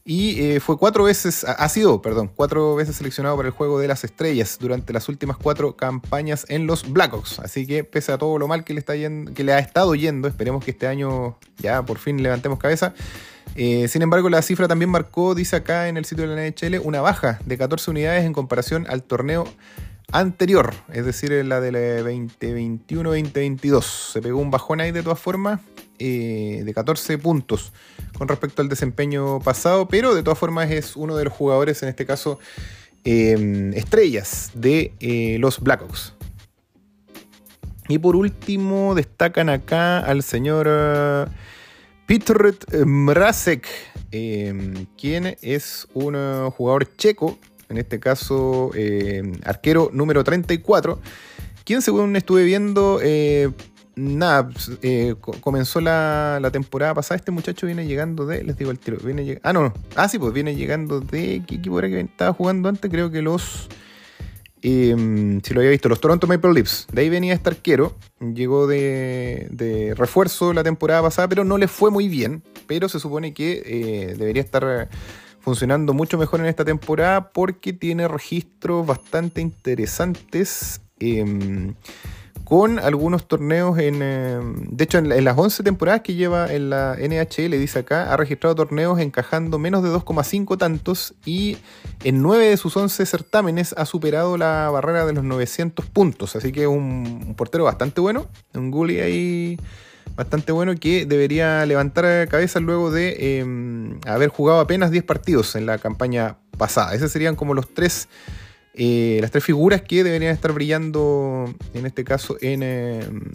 Y 0.04 0.40
eh, 0.40 0.60
fue 0.60 0.78
cuatro 0.78 1.02
veces, 1.02 1.42
ha 1.42 1.68
sido, 1.68 2.00
perdón, 2.00 2.30
cuatro 2.32 2.76
veces 2.76 2.94
seleccionado 2.94 3.36
para 3.36 3.48
el 3.48 3.52
juego 3.52 3.80
de 3.80 3.88
las 3.88 4.04
estrellas 4.04 4.58
durante 4.60 4.92
las 4.92 5.08
últimas 5.08 5.36
cuatro 5.36 5.74
campañas 5.74 6.46
en 6.48 6.68
los 6.68 6.92
Blackhawks. 6.92 7.40
Así 7.40 7.66
que, 7.66 7.82
pese 7.82 8.12
a 8.12 8.18
todo 8.18 8.38
lo 8.38 8.46
mal 8.46 8.62
que 8.62 8.72
le, 8.72 8.78
está 8.78 8.94
yendo, 8.94 9.34
que 9.34 9.42
le 9.42 9.52
ha 9.52 9.58
estado 9.58 9.96
yendo, 9.96 10.28
esperemos 10.28 10.64
que 10.64 10.70
este 10.70 10.86
año 10.86 11.36
ya 11.56 11.82
por 11.82 11.98
fin 11.98 12.22
levantemos 12.22 12.60
cabeza. 12.60 12.94
Eh, 13.56 13.88
sin 13.88 14.02
embargo, 14.02 14.30
la 14.30 14.42
cifra 14.42 14.68
también 14.68 14.90
marcó, 14.90 15.34
dice 15.34 15.56
acá 15.56 15.88
en 15.88 15.96
el 15.96 16.04
sitio 16.04 16.28
de 16.28 16.36
la 16.36 16.46
NHL, 16.48 16.86
una 16.86 17.00
baja 17.00 17.40
de 17.44 17.58
14 17.58 17.90
unidades 17.90 18.24
en 18.24 18.32
comparación 18.32 18.86
al 18.88 19.02
torneo 19.02 19.44
anterior, 20.12 20.72
es 20.92 21.04
decir, 21.04 21.32
la 21.44 21.60
del 21.60 21.74
2021-2022. 21.74 23.82
Se 24.12 24.22
pegó 24.22 24.40
un 24.40 24.50
bajón 24.50 24.80
ahí 24.80 24.90
de 24.90 25.02
todas 25.02 25.18
formas 25.18 25.60
eh, 25.98 26.62
de 26.64 26.74
14 26.74 27.18
puntos 27.18 27.72
con 28.16 28.28
respecto 28.28 28.62
al 28.62 28.68
desempeño 28.68 29.40
pasado, 29.40 29.88
pero 29.88 30.14
de 30.14 30.22
todas 30.22 30.38
formas 30.38 30.70
es 30.70 30.96
uno 30.96 31.16
de 31.16 31.24
los 31.24 31.32
jugadores, 31.32 31.82
en 31.82 31.90
este 31.90 32.06
caso, 32.06 32.38
em, 33.04 33.72
estrellas 33.74 34.50
de 34.54 34.92
eh, 35.00 35.36
los 35.38 35.60
Blackhawks. 35.60 36.14
Y 37.88 37.98
por 37.98 38.16
último, 38.16 38.94
destacan 38.94 39.48
acá 39.48 40.00
al 40.00 40.22
señor 40.22 40.68
uh, 40.68 41.30
Peter 42.06 42.54
Mrazek, 42.84 43.66
em, 44.10 44.86
quien 44.98 45.38
es 45.40 45.88
un 45.94 46.16
uh, 46.16 46.50
jugador 46.50 46.94
checo 46.96 47.38
en 47.68 47.78
este 47.78 48.00
caso 48.00 48.70
eh, 48.74 49.22
arquero 49.44 49.90
número 49.92 50.24
34, 50.24 51.00
quien 51.64 51.82
según 51.82 52.16
estuve 52.16 52.44
viendo, 52.44 52.98
eh, 53.02 53.50
nada, 53.94 54.48
eh, 54.82 55.14
comenzó 55.40 55.80
la, 55.80 56.48
temporada 56.52 56.94
pasada, 56.94 57.16
este 57.16 57.30
muchacho 57.30 57.66
viene 57.66 57.86
llegando 57.86 58.26
de, 58.26 58.42
les 58.42 58.56
digo 58.56 58.70
el 58.70 58.78
tiro, 58.78 58.98
viene 59.04 59.38
ah, 59.42 59.52
no, 59.52 59.72
ah, 59.96 60.08
sí, 60.08 60.18
pues 60.18 60.32
viene 60.32 60.54
llegando 60.54 61.00
de, 61.00 61.42
¿qué 61.46 61.56
equipo 61.56 61.78
era 61.78 61.88
que 61.88 62.00
estaba 62.00 62.32
jugando 62.32 62.68
antes? 62.68 62.90
Creo 62.90 63.10
que 63.10 63.20
los... 63.20 63.68
si 64.62 64.94
lo 64.94 65.60
había 65.60 65.70
visto, 65.70 65.90
los 65.90 66.00
Toronto 66.00 66.26
Maple 66.26 66.54
Leafs. 66.54 66.86
De 66.90 67.02
ahí 67.02 67.10
venía 67.10 67.34
este 67.34 67.50
arquero. 67.50 67.96
Llegó 68.18 68.66
de, 68.66 69.46
de, 69.50 69.94
refuerzo 69.94 70.52
la 70.52 70.64
temporada 70.64 71.02
pasada, 71.02 71.28
pero 71.28 71.44
no 71.44 71.58
le 71.58 71.68
fue 71.68 71.90
muy 71.90 72.08
bien. 72.08 72.42
Pero 72.66 72.88
se 72.88 72.98
supone 72.98 73.34
que 73.34 74.14
debería 74.18 74.42
estar 74.42 74.88
funcionando 75.48 75.94
mucho 75.94 76.18
mejor 76.18 76.40
en 76.40 76.46
esta 76.46 76.62
temporada 76.62 77.30
porque 77.30 77.72
tiene 77.72 78.06
registros 78.06 78.86
bastante 78.86 79.40
interesantes. 79.40 80.82
Em, 81.00 81.74
con 82.44 82.78
algunos 82.78 83.26
torneos 83.26 83.78
en... 83.78 84.02
Em, 84.02 84.56
de 84.68 84.84
hecho, 84.84 84.98
en, 84.98 85.24
las 85.24 85.38
11 85.38 85.62
temporadas 85.62 86.02
que 86.02 86.16
lleva 86.16 86.52
en 86.52 86.68
la 86.68 86.96
NHL, 86.98 87.52
dice 87.52 87.78
acá, 87.78 88.12
ha 88.12 88.16
registrado 88.18 88.54
torneos 88.56 88.98
encajando 89.00 89.58
menos 89.58 89.82
de 89.82 89.88
2,5 89.88 90.58
tantos 90.58 91.14
y 91.24 91.56
en 92.04 92.20
9 92.20 92.50
de 92.50 92.56
sus 92.58 92.76
11 92.76 93.06
certámenes 93.06 93.74
ha 93.78 93.86
superado 93.86 94.36
la 94.36 94.68
barrera 94.68 95.06
de 95.06 95.14
los 95.14 95.24
900 95.24 95.86
puntos. 95.86 96.36
Así 96.36 96.52
que 96.52 96.66
un, 96.66 97.24
un 97.26 97.34
portero 97.36 97.64
bastante 97.64 98.02
bueno, 98.02 98.26
un 98.52 98.70
goalie 98.70 99.02
ahí 99.02 99.58
bastante 100.18 100.50
bueno 100.50 100.74
que 100.74 101.06
debería 101.06 101.64
levantar 101.64 102.26
cabeza 102.26 102.58
luego 102.58 102.90
de 102.90 103.38
em, 103.38 104.00
haber 104.04 104.30
jugado 104.30 104.58
apenas 104.58 104.90
10 104.90 105.04
partidos 105.04 105.54
en 105.54 105.64
la 105.64 105.78
campaña 105.78 106.38
pasada. 106.58 106.92
Esas 106.92 107.12
serían 107.12 107.36
como 107.36 107.54
los 107.54 107.72
tres, 107.72 108.08
eh, 108.74 109.18
las 109.20 109.30
tres 109.30 109.44
figuras 109.44 109.80
que 109.82 110.02
deberían 110.02 110.34
estar 110.34 110.50
brillando 110.50 111.54
en 111.72 111.86
este 111.86 112.02
caso 112.02 112.36
en, 112.40 112.64
em, 112.64 113.32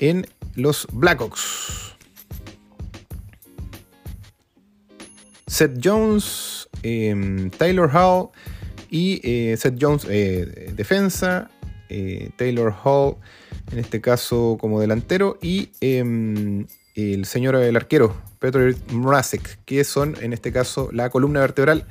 en 0.00 0.26
los 0.54 0.88
Blackhawks. 0.90 1.94
Seth 5.46 5.78
Jones, 5.84 6.66
em, 6.82 7.50
Taylor 7.50 7.90
Hall 7.94 8.30
y 8.88 9.20
eh, 9.22 9.54
Seth 9.58 9.76
Jones 9.78 10.06
eh, 10.08 10.72
defensa, 10.74 11.50
Taylor 12.38 12.74
Hall 12.84 13.16
en 13.72 13.78
este 13.78 14.00
caso 14.00 14.56
como 14.60 14.80
delantero, 14.80 15.38
y 15.40 15.70
em, 15.80 16.66
el 16.94 17.24
señor 17.24 17.56
el 17.56 17.76
arquero, 17.76 18.14
Petr 18.38 18.76
Mrazek, 18.92 19.64
que 19.64 19.84
son 19.84 20.16
en 20.20 20.32
este 20.32 20.52
caso 20.52 20.90
la 20.92 21.10
columna 21.10 21.40
vertebral 21.40 21.86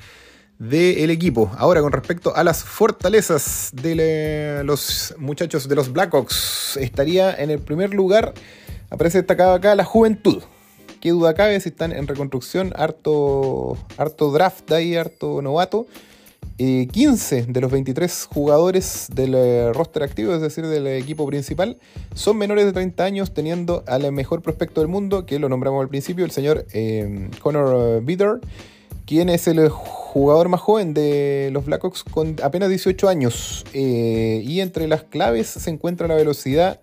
del 0.60 1.10
equipo. 1.10 1.52
Ahora 1.58 1.82
con 1.82 1.92
respecto 1.92 2.36
a 2.36 2.44
las 2.44 2.64
fortalezas 2.64 3.72
de 3.74 4.62
los 4.64 5.14
muchachos 5.18 5.68
de 5.68 5.76
los 5.76 5.92
Blackhawks, 5.92 6.78
estaría 6.78 7.34
en 7.34 7.50
el 7.50 7.60
primer 7.60 7.94
lugar, 7.94 8.34
aparece 8.90 9.20
destacado 9.20 9.54
acá 9.54 9.76
la 9.76 9.84
juventud. 9.84 10.44
Qué 11.02 11.10
duda 11.10 11.34
cabe 11.34 11.60
si 11.60 11.70
están 11.70 11.92
en 11.92 12.08
reconstrucción, 12.08 12.72
harto, 12.78 13.78
harto 13.98 14.32
draft 14.32 14.72
ahí, 14.72 14.96
harto 14.96 15.42
novato. 15.42 15.86
15 16.58 17.48
de 17.48 17.62
los 17.62 17.72
23 17.72 18.28
jugadores 18.32 19.08
del 19.14 19.34
eh, 19.36 19.74
roster 19.74 20.04
activo, 20.04 20.34
es 20.34 20.42
decir, 20.42 20.66
del 20.68 20.88
equipo 20.88 21.26
principal, 21.26 21.78
son 22.14 22.38
menores 22.38 22.66
de 22.66 22.74
30 22.74 23.04
años, 23.04 23.34
teniendo 23.34 23.84
al 23.88 24.12
mejor 24.12 24.42
prospecto 24.42 24.82
del 24.82 24.88
mundo, 24.88 25.26
que 25.26 25.40
lo 25.40 25.50
nombramos 25.50 25.82
al 25.82 25.90
principio, 25.90 26.26
el 26.26 26.32
señor 26.32 26.66
eh, 26.74 27.30
Connor 27.42 28.04
Bitter, 28.04 28.40
quien 29.06 29.30
es 29.30 29.48
el 29.48 29.68
jugador 29.70 30.48
más 30.48 30.62
joven 30.62 30.94
de 30.94 31.50
los 31.52 31.66
Blackhawks 31.66 32.04
con 32.04 32.36
apenas 32.42 32.70
18 32.70 33.10
años. 33.10 33.66
Eh, 33.74 34.42
y 34.46 34.62
entre 34.62 34.88
las 34.88 35.04
claves 35.04 35.48
se 35.48 35.70
encuentra 35.70 36.08
la 36.08 36.16
velocidad 36.16 36.80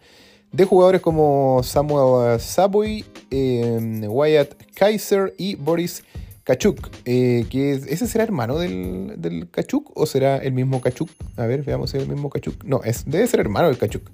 de 0.53 0.65
jugadores 0.65 1.01
como 1.01 1.63
Samuel 1.63 2.41
Saboy, 2.41 3.05
Wyatt 3.31 4.55
Kaiser 4.75 5.33
y 5.39 5.55
Boris 5.55 6.03
Kachuk, 6.51 6.91
eh, 7.05 7.47
que 7.49 7.75
ese 7.75 8.09
será 8.09 8.25
hermano 8.25 8.59
del, 8.59 9.15
del 9.19 9.49
Kachuk 9.49 9.93
o 9.95 10.05
será 10.05 10.37
el 10.39 10.53
mismo 10.53 10.81
Kachuk. 10.81 11.09
A 11.37 11.47
ver, 11.47 11.63
veamos 11.63 11.91
si 11.91 11.97
es 11.97 12.03
el 12.03 12.09
mismo 12.09 12.29
Kachuk. 12.29 12.65
No, 12.65 12.83
es, 12.83 13.05
debe 13.07 13.25
ser 13.29 13.39
hermano 13.39 13.69
del 13.69 13.79
Kachuk. 13.79 14.11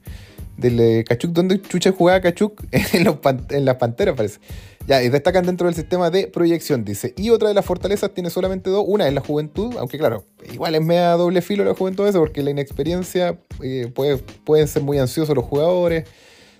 Del 0.58 0.78
eh, 0.78 1.04
¿dónde 1.28 1.62
chucha 1.62 1.92
jugaba 1.92 2.20
Kachuk? 2.20 2.62
en, 2.72 3.06
en 3.48 3.64
las 3.64 3.76
panteras, 3.76 4.14
parece. 4.16 4.40
Ya, 4.86 5.02
y 5.02 5.08
destacan 5.08 5.46
dentro 5.46 5.66
del 5.66 5.74
sistema 5.74 6.10
de 6.10 6.26
proyección, 6.26 6.84
dice. 6.84 7.14
Y 7.16 7.30
otra 7.30 7.48
de 7.48 7.54
las 7.54 7.64
fortalezas 7.64 8.12
tiene 8.12 8.28
solamente 8.28 8.68
dos. 8.68 8.84
Una 8.86 9.08
es 9.08 9.14
la 9.14 9.22
juventud, 9.22 9.74
aunque 9.78 9.96
claro, 9.96 10.26
igual 10.52 10.74
es 10.74 10.82
media 10.82 11.12
doble 11.12 11.40
filo 11.40 11.64
la 11.64 11.74
juventud 11.74 12.06
esa, 12.06 12.18
porque 12.18 12.42
la 12.42 12.50
inexperiencia 12.50 13.38
eh, 13.62 13.90
puede, 13.94 14.18
pueden 14.44 14.68
ser 14.68 14.82
muy 14.82 14.98
ansiosos 14.98 15.34
los 15.34 15.46
jugadores 15.46 16.04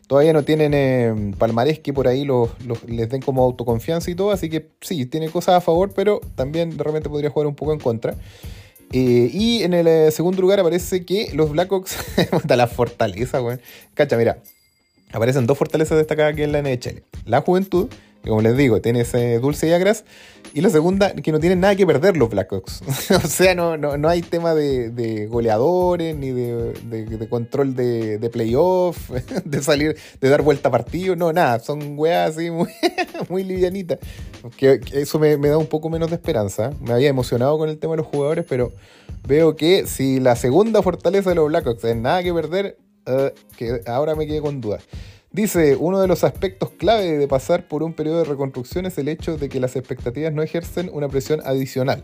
Todavía 0.06 0.32
no 0.32 0.44
tienen 0.44 0.72
eh, 0.72 1.34
palmarés 1.36 1.80
que 1.80 1.92
por 1.92 2.06
ahí 2.06 2.24
los, 2.24 2.50
les 2.86 3.10
den 3.10 3.20
como 3.20 3.42
autoconfianza 3.42 4.10
y 4.10 4.14
todo, 4.14 4.30
así 4.30 4.48
que 4.48 4.68
sí, 4.80 5.04
tiene 5.06 5.28
cosas 5.30 5.56
a 5.56 5.60
favor, 5.60 5.92
pero 5.94 6.20
también 6.36 6.76
de 6.76 6.84
repente 6.84 7.08
podría 7.08 7.30
jugar 7.30 7.48
un 7.48 7.56
poco 7.56 7.72
en 7.72 7.80
contra. 7.80 8.14
Eh, 8.92 9.30
y 9.32 9.62
en 9.64 9.74
el 9.74 9.86
eh, 9.88 10.10
segundo 10.12 10.40
lugar 10.40 10.60
aparece 10.60 11.04
que 11.04 11.30
los 11.34 11.50
Blackhawks. 11.50 11.96
da 12.44 12.56
la 12.56 12.68
fortaleza, 12.68 13.40
güey. 13.40 13.58
Cacha, 13.94 14.16
mira. 14.16 14.38
Aparecen 15.12 15.46
dos 15.46 15.58
fortalezas 15.58 15.98
destacadas 15.98 16.32
aquí 16.32 16.42
en 16.42 16.52
la 16.52 16.62
NHL. 16.62 17.02
La 17.24 17.40
juventud, 17.40 17.88
como 18.26 18.40
les 18.40 18.56
digo, 18.56 18.80
tiene 18.80 19.00
ese 19.00 19.38
dulce 19.38 19.68
y 19.68 19.72
agras. 19.72 20.04
Y 20.54 20.62
la 20.62 20.70
segunda, 20.70 21.12
que 21.12 21.32
no 21.32 21.38
tienen 21.38 21.60
nada 21.60 21.76
que 21.76 21.86
perder 21.86 22.16
los 22.16 22.30
Blackhawks. 22.30 22.82
o 23.10 23.28
sea, 23.28 23.54
no, 23.54 23.76
no, 23.76 24.08
hay 24.08 24.22
tema 24.22 24.54
de, 24.54 25.26
goleadores, 25.30 26.16
ni 26.16 26.30
de, 26.30 27.26
control 27.28 27.76
de, 27.76 28.30
playoff, 28.32 29.10
de 29.44 29.62
salir, 29.62 29.96
de 30.20 30.28
dar 30.28 30.42
vuelta 30.42 30.68
a 30.68 30.72
partido, 30.72 31.14
no, 31.14 31.32
nada. 31.32 31.58
Son 31.58 31.98
weas 31.98 32.30
así 32.30 32.50
muy, 32.50 32.70
muy 33.28 33.44
livianitas. 33.44 33.98
Que, 34.56 34.80
eso 34.92 35.18
me, 35.18 35.36
da 35.36 35.58
un 35.58 35.66
poco 35.66 35.90
menos 35.90 36.08
de 36.08 36.16
esperanza. 36.16 36.70
Me 36.80 36.92
había 36.94 37.08
emocionado 37.08 37.58
con 37.58 37.68
el 37.68 37.78
tema 37.78 37.92
de 37.92 37.98
los 37.98 38.06
jugadores, 38.06 38.46
pero 38.48 38.72
veo 39.26 39.56
que 39.56 39.86
si 39.86 40.20
la 40.20 40.36
segunda 40.36 40.82
fortaleza 40.82 41.30
de 41.30 41.36
los 41.36 41.48
Blackhawks 41.48 41.84
es 41.84 41.96
nada 41.96 42.22
que 42.22 42.32
perder, 42.32 42.78
eh, 43.04 43.34
que 43.58 43.82
ahora 43.86 44.14
me 44.14 44.26
quedé 44.26 44.40
con 44.40 44.60
dudas. 44.60 44.82
Dice, 45.36 45.76
uno 45.76 46.00
de 46.00 46.08
los 46.08 46.24
aspectos 46.24 46.70
clave 46.70 47.18
de 47.18 47.28
pasar 47.28 47.68
por 47.68 47.82
un 47.82 47.92
periodo 47.92 48.20
de 48.20 48.24
reconstrucción 48.24 48.86
es 48.86 48.96
el 48.96 49.06
hecho 49.06 49.36
de 49.36 49.50
que 49.50 49.60
las 49.60 49.76
expectativas 49.76 50.32
no 50.32 50.42
ejercen 50.42 50.88
una 50.90 51.10
presión 51.10 51.42
adicional. 51.44 52.00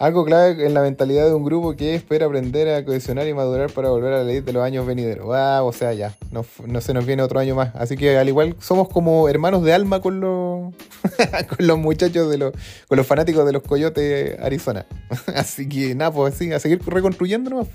Algo 0.00 0.24
clave 0.24 0.66
en 0.66 0.74
la 0.74 0.80
mentalidad 0.80 1.26
de 1.26 1.34
un 1.34 1.44
grupo 1.44 1.76
que 1.76 1.94
espera 1.94 2.26
aprender 2.26 2.68
a 2.74 2.84
cohesionar 2.84 3.28
y 3.28 3.32
madurar 3.32 3.70
para 3.70 3.90
volver 3.90 4.14
a 4.14 4.18
la 4.18 4.24
ley 4.24 4.40
de 4.40 4.52
los 4.52 4.64
años 4.64 4.84
venideros. 4.88 5.28
Ah, 5.32 5.62
o 5.62 5.72
sea, 5.72 5.92
ya, 5.92 6.16
no, 6.32 6.44
se 6.80 6.94
nos 6.94 7.06
viene 7.06 7.22
otro 7.22 7.38
año 7.38 7.54
más. 7.54 7.72
Así 7.76 7.96
que 7.96 8.18
al 8.18 8.26
igual 8.26 8.56
somos 8.58 8.88
como 8.88 9.28
hermanos 9.28 9.62
de 9.62 9.72
alma 9.72 10.00
con 10.00 10.18
los, 10.18 10.74
con 11.56 11.66
los 11.68 11.78
muchachos, 11.78 12.28
de 12.28 12.38
los, 12.38 12.54
con 12.88 12.98
los 12.98 13.06
fanáticos 13.06 13.46
de 13.46 13.52
los 13.52 13.62
Coyotes 13.62 14.36
Arizona. 14.40 14.84
Así 15.32 15.68
que 15.68 15.94
nada, 15.94 16.10
pues 16.10 16.34
sí, 16.34 16.52
a 16.52 16.58
seguir 16.58 16.80
reconstruyendo 16.84 17.50
nomás. 17.50 17.68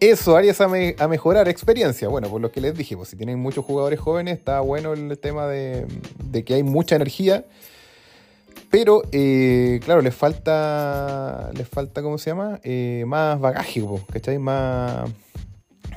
Eso, 0.00 0.36
áreas 0.36 0.60
a, 0.60 0.68
mejorar, 1.08 1.48
experiencia. 1.48 2.08
Bueno, 2.08 2.28
por 2.28 2.40
lo 2.40 2.52
que 2.52 2.60
les 2.60 2.76
dije, 2.76 2.96
pues 2.96 3.08
si 3.08 3.16
tienen 3.16 3.38
muchos 3.38 3.64
jugadores 3.64 3.98
jóvenes, 3.98 4.38
está 4.38 4.60
bueno 4.60 4.92
el 4.92 5.18
tema 5.18 5.46
de, 5.46 5.86
que 6.44 6.54
hay 6.54 6.62
mucha 6.62 6.96
energía. 6.96 7.44
Pero, 8.70 9.02
eh, 9.12 9.80
claro, 9.84 10.02
les 10.02 10.14
falta, 10.14 11.50
les 11.54 11.68
falta, 11.68 12.02
¿cómo 12.02 12.18
se 12.18 12.30
llama? 12.30 12.60
Eh, 12.62 13.04
más 13.06 13.40
bagaje, 13.40 13.82
¿cachai? 14.12 14.38
Más, 14.38 15.08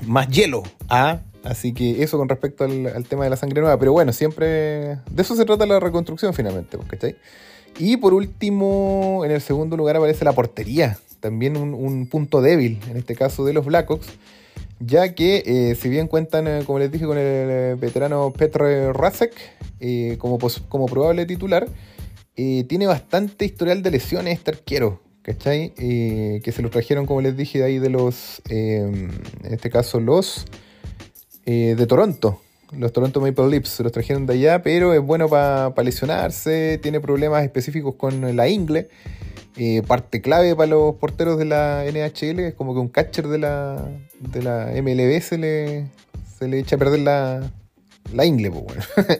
más 0.01 0.29
hielo. 0.29 0.63
¿ah? 0.88 1.20
Así 1.44 1.74
que 1.74 2.03
eso 2.03 2.18
con 2.18 2.29
respecto 2.29 2.63
al, 2.63 3.06
tema 3.08 3.24
de 3.24 3.29
la 3.29 3.38
sangre 3.38 3.62
nueva. 3.62 3.77
Pero 3.79 3.91
bueno, 3.91 4.13
siempre 4.13 4.46
de 4.48 5.22
eso 5.22 5.36
se 5.36 5.46
trata 5.46 5.65
la 5.65 5.79
reconstrucción 5.79 6.34
finalmente, 6.34 6.77
¿cachai? 6.88 7.18
Y 7.80 7.98
por 7.98 8.14
último, 8.14 9.24
en 9.26 9.32
el 9.32 9.42
segundo 9.42 9.76
lugar 9.78 9.96
aparece 9.96 10.24
la 10.26 10.34
portería 10.34 11.00
también 11.20 11.58
un, 11.58 12.08
punto 12.08 12.42
débil, 12.42 12.80
en 12.90 12.98
este 12.98 13.16
caso 13.16 13.46
de 13.46 13.54
los 13.54 13.66
Blackhawks, 13.66 14.08
ya 14.80 15.14
que 15.14 15.44
eh, 15.46 15.76
si 15.76 15.90
bien 15.90 16.08
cuentan, 16.08 16.48
eh, 16.48 16.64
como 16.66 16.80
les 16.80 16.92
dije, 16.92 17.06
con 17.06 17.18
el 17.18 17.24
eh, 17.26 17.76
veterano 17.80 18.32
Petr 18.32 18.94
Rasek 18.94 19.34
como, 20.18 20.86
probable 20.88 21.26
titular, 21.26 21.68
tiene 22.36 22.88
bastante 22.88 23.44
historial 23.44 23.82
de 23.84 23.92
lesiones 23.92 24.38
este 24.38 24.52
arquero, 24.52 25.02
¿cachai? 25.24 25.74
que 25.76 26.52
se 26.54 26.62
lo 26.62 26.70
trajeron, 26.70 27.06
como 27.06 27.20
les 27.20 27.36
dije, 27.36 27.60
de 27.60 27.66
ahí 27.66 27.80
de 27.80 27.90
los, 27.90 28.42
en 28.50 29.12
este 29.44 29.70
caso, 29.70 30.00
los 30.00 30.46
de 31.46 31.86
Toronto. 31.88 32.42
Los 32.72 32.94
Toronto 32.94 33.20
Maple 33.20 33.48
Leafs 33.48 33.80
los 33.80 33.92
trajeron 33.92 34.26
de 34.26 34.34
allá, 34.34 34.62
pero 34.62 34.94
es 34.94 35.02
bueno 35.02 35.28
para 35.28 35.74
lesionarse, 35.84 36.80
tiene 36.82 37.00
problemas 37.00 37.44
específicos 37.44 37.96
con 37.96 38.36
la 38.36 38.48
ingle 38.48 38.90
eh, 39.62 39.82
parte 39.86 40.22
clave 40.22 40.56
para 40.56 40.68
los 40.68 40.96
porteros 40.96 41.38
de 41.38 41.44
la 41.44 41.84
NHL, 41.84 42.40
es 42.40 42.54
como 42.54 42.74
que 42.74 42.80
un 42.80 42.88
catcher 42.88 43.28
de 43.28 43.40
la, 43.40 43.90
de 44.20 44.42
la 44.42 44.72
MLB 44.74 45.20
se 45.22 45.38
le, 45.38 45.88
se 46.38 46.48
le 46.48 46.60
echa 46.60 46.78
a 46.78 46.80
perder 46.80 47.02
la, 47.02 47.52
la 48.14 48.26
ingle, 48.26 48.52
pues 48.52 48.64
bueno. 48.64 48.82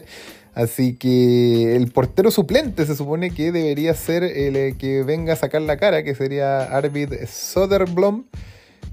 Así 0.54 0.94
que 0.94 1.76
el 1.76 1.92
portero 1.92 2.30
suplente 2.30 2.86
se 2.86 2.96
supone 2.96 3.32
que 3.32 3.52
debería 3.52 3.92
ser 3.92 4.24
el 4.24 4.56
eh, 4.56 4.76
que 4.78 5.02
venga 5.02 5.34
a 5.34 5.36
sacar 5.36 5.60
la 5.60 5.76
cara, 5.76 6.02
que 6.04 6.14
sería 6.14 6.62
Arvid 6.62 7.12
Soderblom, 7.26 8.24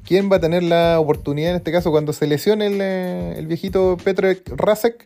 quien 0.07 0.31
va 0.31 0.37
a 0.37 0.39
tener 0.39 0.63
la 0.63 1.01
oportunidad 1.01 1.51
en 1.51 1.57
este 1.57 1.71
caso 1.73 1.91
cuando 1.91 2.13
se 2.13 2.27
lesione 2.27 2.67
el, 2.67 2.79
eh, 2.81 3.43
viejito 3.45 3.97
Petro 4.01 4.29
Rasek, 4.55 5.05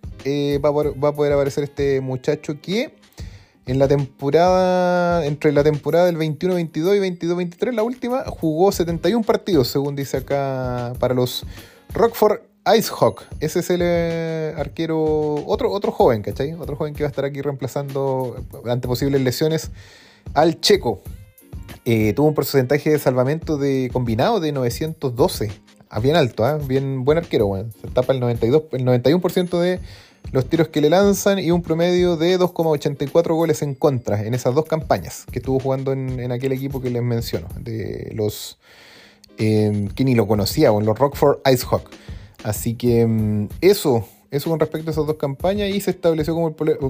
va, 0.63 0.69
va, 0.69 1.10
a 1.10 1.15
poder 1.15 1.34
aparecer 1.34 1.63
este 1.63 2.02
muchacho 2.02 2.62
que 2.62 2.93
en 3.65 3.80
la 3.80 3.88
temporada, 3.88 5.25
entre 5.25 5.52
la 5.54 5.63
temporada 5.63 6.06
del 6.06 6.17
21-22 6.17 6.97
y 6.97 7.17
22-23, 7.17 7.73
la 7.73 7.84
última, 7.84 8.23
jugó 8.25 8.71
71 8.71 9.23
partidos, 9.23 9.69
según 9.69 9.95
dice 9.95 10.17
acá, 10.17 10.93
para 10.99 11.15
los 11.15 11.45
Rockford 11.93 12.41
Icehawk. 12.65 13.23
Ese 13.39 13.60
es 13.60 13.69
el 13.71 13.82
eh, 13.84 14.54
arquero, 14.56 15.36
otro, 15.47 15.71
otro 15.71 15.91
joven, 15.91 16.21
¿cachai? 16.21 16.54
Otro 16.54 16.75
joven 16.75 16.93
que 16.93 17.04
va 17.04 17.08
a 17.08 17.10
estar 17.10 17.25
aquí 17.25 17.41
reemplazando 17.41 18.36
ante 18.67 18.88
posibles 18.88 19.21
lesiones 19.21 19.71
al 20.36 20.60
checo. 20.60 21.02
Eh, 21.86 22.13
tuvo 22.13 22.28
un 22.28 22.36
porcentaje 22.36 22.91
de 22.91 23.00
salvamento 23.00 23.58
de 23.58 23.89
combinado 23.91 24.39
de 24.39 24.52
912. 24.52 25.52
Ah, 25.89 26.00
bien 26.00 26.15
alto, 26.15 26.48
¿eh? 26.48 26.60
bien 26.65 27.04
buen 27.04 27.17
arquero. 27.17 27.54
Se 27.82 27.88
tapa 27.88 28.13
el 28.13 28.20
92, 28.20 28.63
el 28.74 28.86
91% 28.86 29.60
de 29.60 29.80
los 30.32 30.48
tiros 30.48 30.67
que 30.67 30.80
le 30.80 30.89
lanzan 30.89 31.39
y 31.39 31.52
un 31.52 31.62
promedio 31.62 32.15
de 32.15 32.39
2,84 32.39 33.36
goles 33.36 33.62
en 33.62 33.74
contra 33.74 34.24
en 34.24 34.34
esas 34.34 34.54
dos 34.54 34.65
campañas 34.65 35.26
que 35.32 35.39
estuvo 35.39 35.60
jugando 35.60 35.91
en, 35.91 36.32
aquel 36.32 36.52
equipo 36.52 36.82
que 36.82 36.91
les 36.91 37.02
menciono, 37.02 37.48
de 37.60 38.12
los 38.15 38.60
eh, 39.38 39.89
que 39.96 40.06
ni 40.06 40.13
lo 40.15 40.28
conocía, 40.28 40.70
en 40.70 40.86
los 40.86 40.98
Rockford 40.98 41.39
Icehawk. 41.52 41.89
Así 42.44 42.76
que 42.76 43.06
mm, 43.06 43.50
eso 43.62 44.08
eso 44.32 44.50
con 44.50 44.62
respecto 44.62 44.89
a 44.89 44.91
esas 44.91 45.06
dos 45.06 45.17
campañas 45.17 45.70
y 45.70 45.82
se 45.82 45.91
estableció 45.91 46.34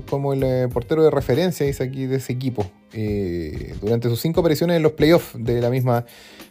como 0.08 0.34
el, 0.34 0.44
eh, 0.44 0.68
portero 0.72 1.04
de 1.04 1.10
referencia 1.10 1.66
dice 1.66 1.84
aquí, 1.84 2.06
de 2.06 2.18
ese 2.18 2.34
equipo 2.34 2.64
eh, 2.94 3.74
durante 3.82 4.10
sus 4.10 4.22
cinco 4.22 4.42
apariciones 4.42 4.78
en 4.78 4.84
los 4.84 4.92
playoffs 4.92 5.34
de 5.34 5.60
la 5.60 5.72
misma 5.72 6.06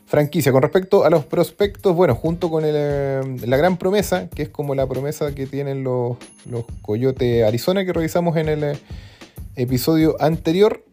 franquicia. 0.06 0.50
Con 0.50 0.62
respecto 0.62 1.04
a 1.04 1.10
los 1.10 1.24
prospectos, 1.24 1.94
bueno, 1.94 2.16
junto 2.16 2.50
con 2.50 2.64
eh, 2.66 3.20
la 3.46 3.56
gran 3.56 3.76
promesa, 3.76 4.28
que 4.30 4.42
es 4.42 4.48
como 4.48 4.74
la 4.74 4.84
promesa 4.88 5.32
que 5.32 5.46
tienen 5.46 5.84
los, 5.84 6.16
los 6.44 6.64
Coyote 6.82 7.44
Arizona 7.44 7.84
que 7.84 7.92
revisamos 7.92 8.36
en 8.36 8.48
el 8.48 8.76
episodio 9.54 10.16
anterior. 10.18 10.84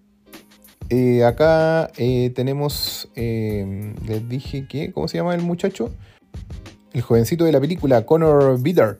acá 1.25 1.91
tenemos, 2.35 3.09
les 3.15 4.29
dije 4.29 4.67
que, 4.67 4.91
¿cómo 4.91 5.07
se 5.07 5.17
llama 5.17 5.33
el 5.33 5.41
muchacho? 5.41 5.89
El 6.93 7.01
jovencito 7.01 7.45
de 7.45 7.51
la 7.51 7.59
película, 7.59 8.05
Connor 8.05 8.61
Bedard 8.61 8.97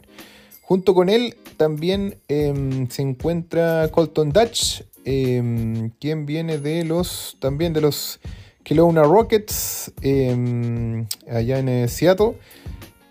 Junto 0.68 0.94
con 0.94 1.08
él 1.08 1.38
también 1.56 2.18
em, 2.28 2.90
se 2.90 3.02
encuentra 3.02 3.88
Colton 3.90 4.32
Dutch, 4.34 4.84
em, 5.06 5.92
quien 5.92 6.26
viene 6.26 6.58
de 6.58 6.84
los 6.84 7.38
también 7.40 7.72
de 7.72 7.80
los 7.80 8.20
Kelowna 8.66 9.04
Rockets 9.04 9.94
em, 10.02 11.08
allá 11.32 11.60
en 11.60 11.70
eh, 11.70 11.88
Seattle. 11.88 12.34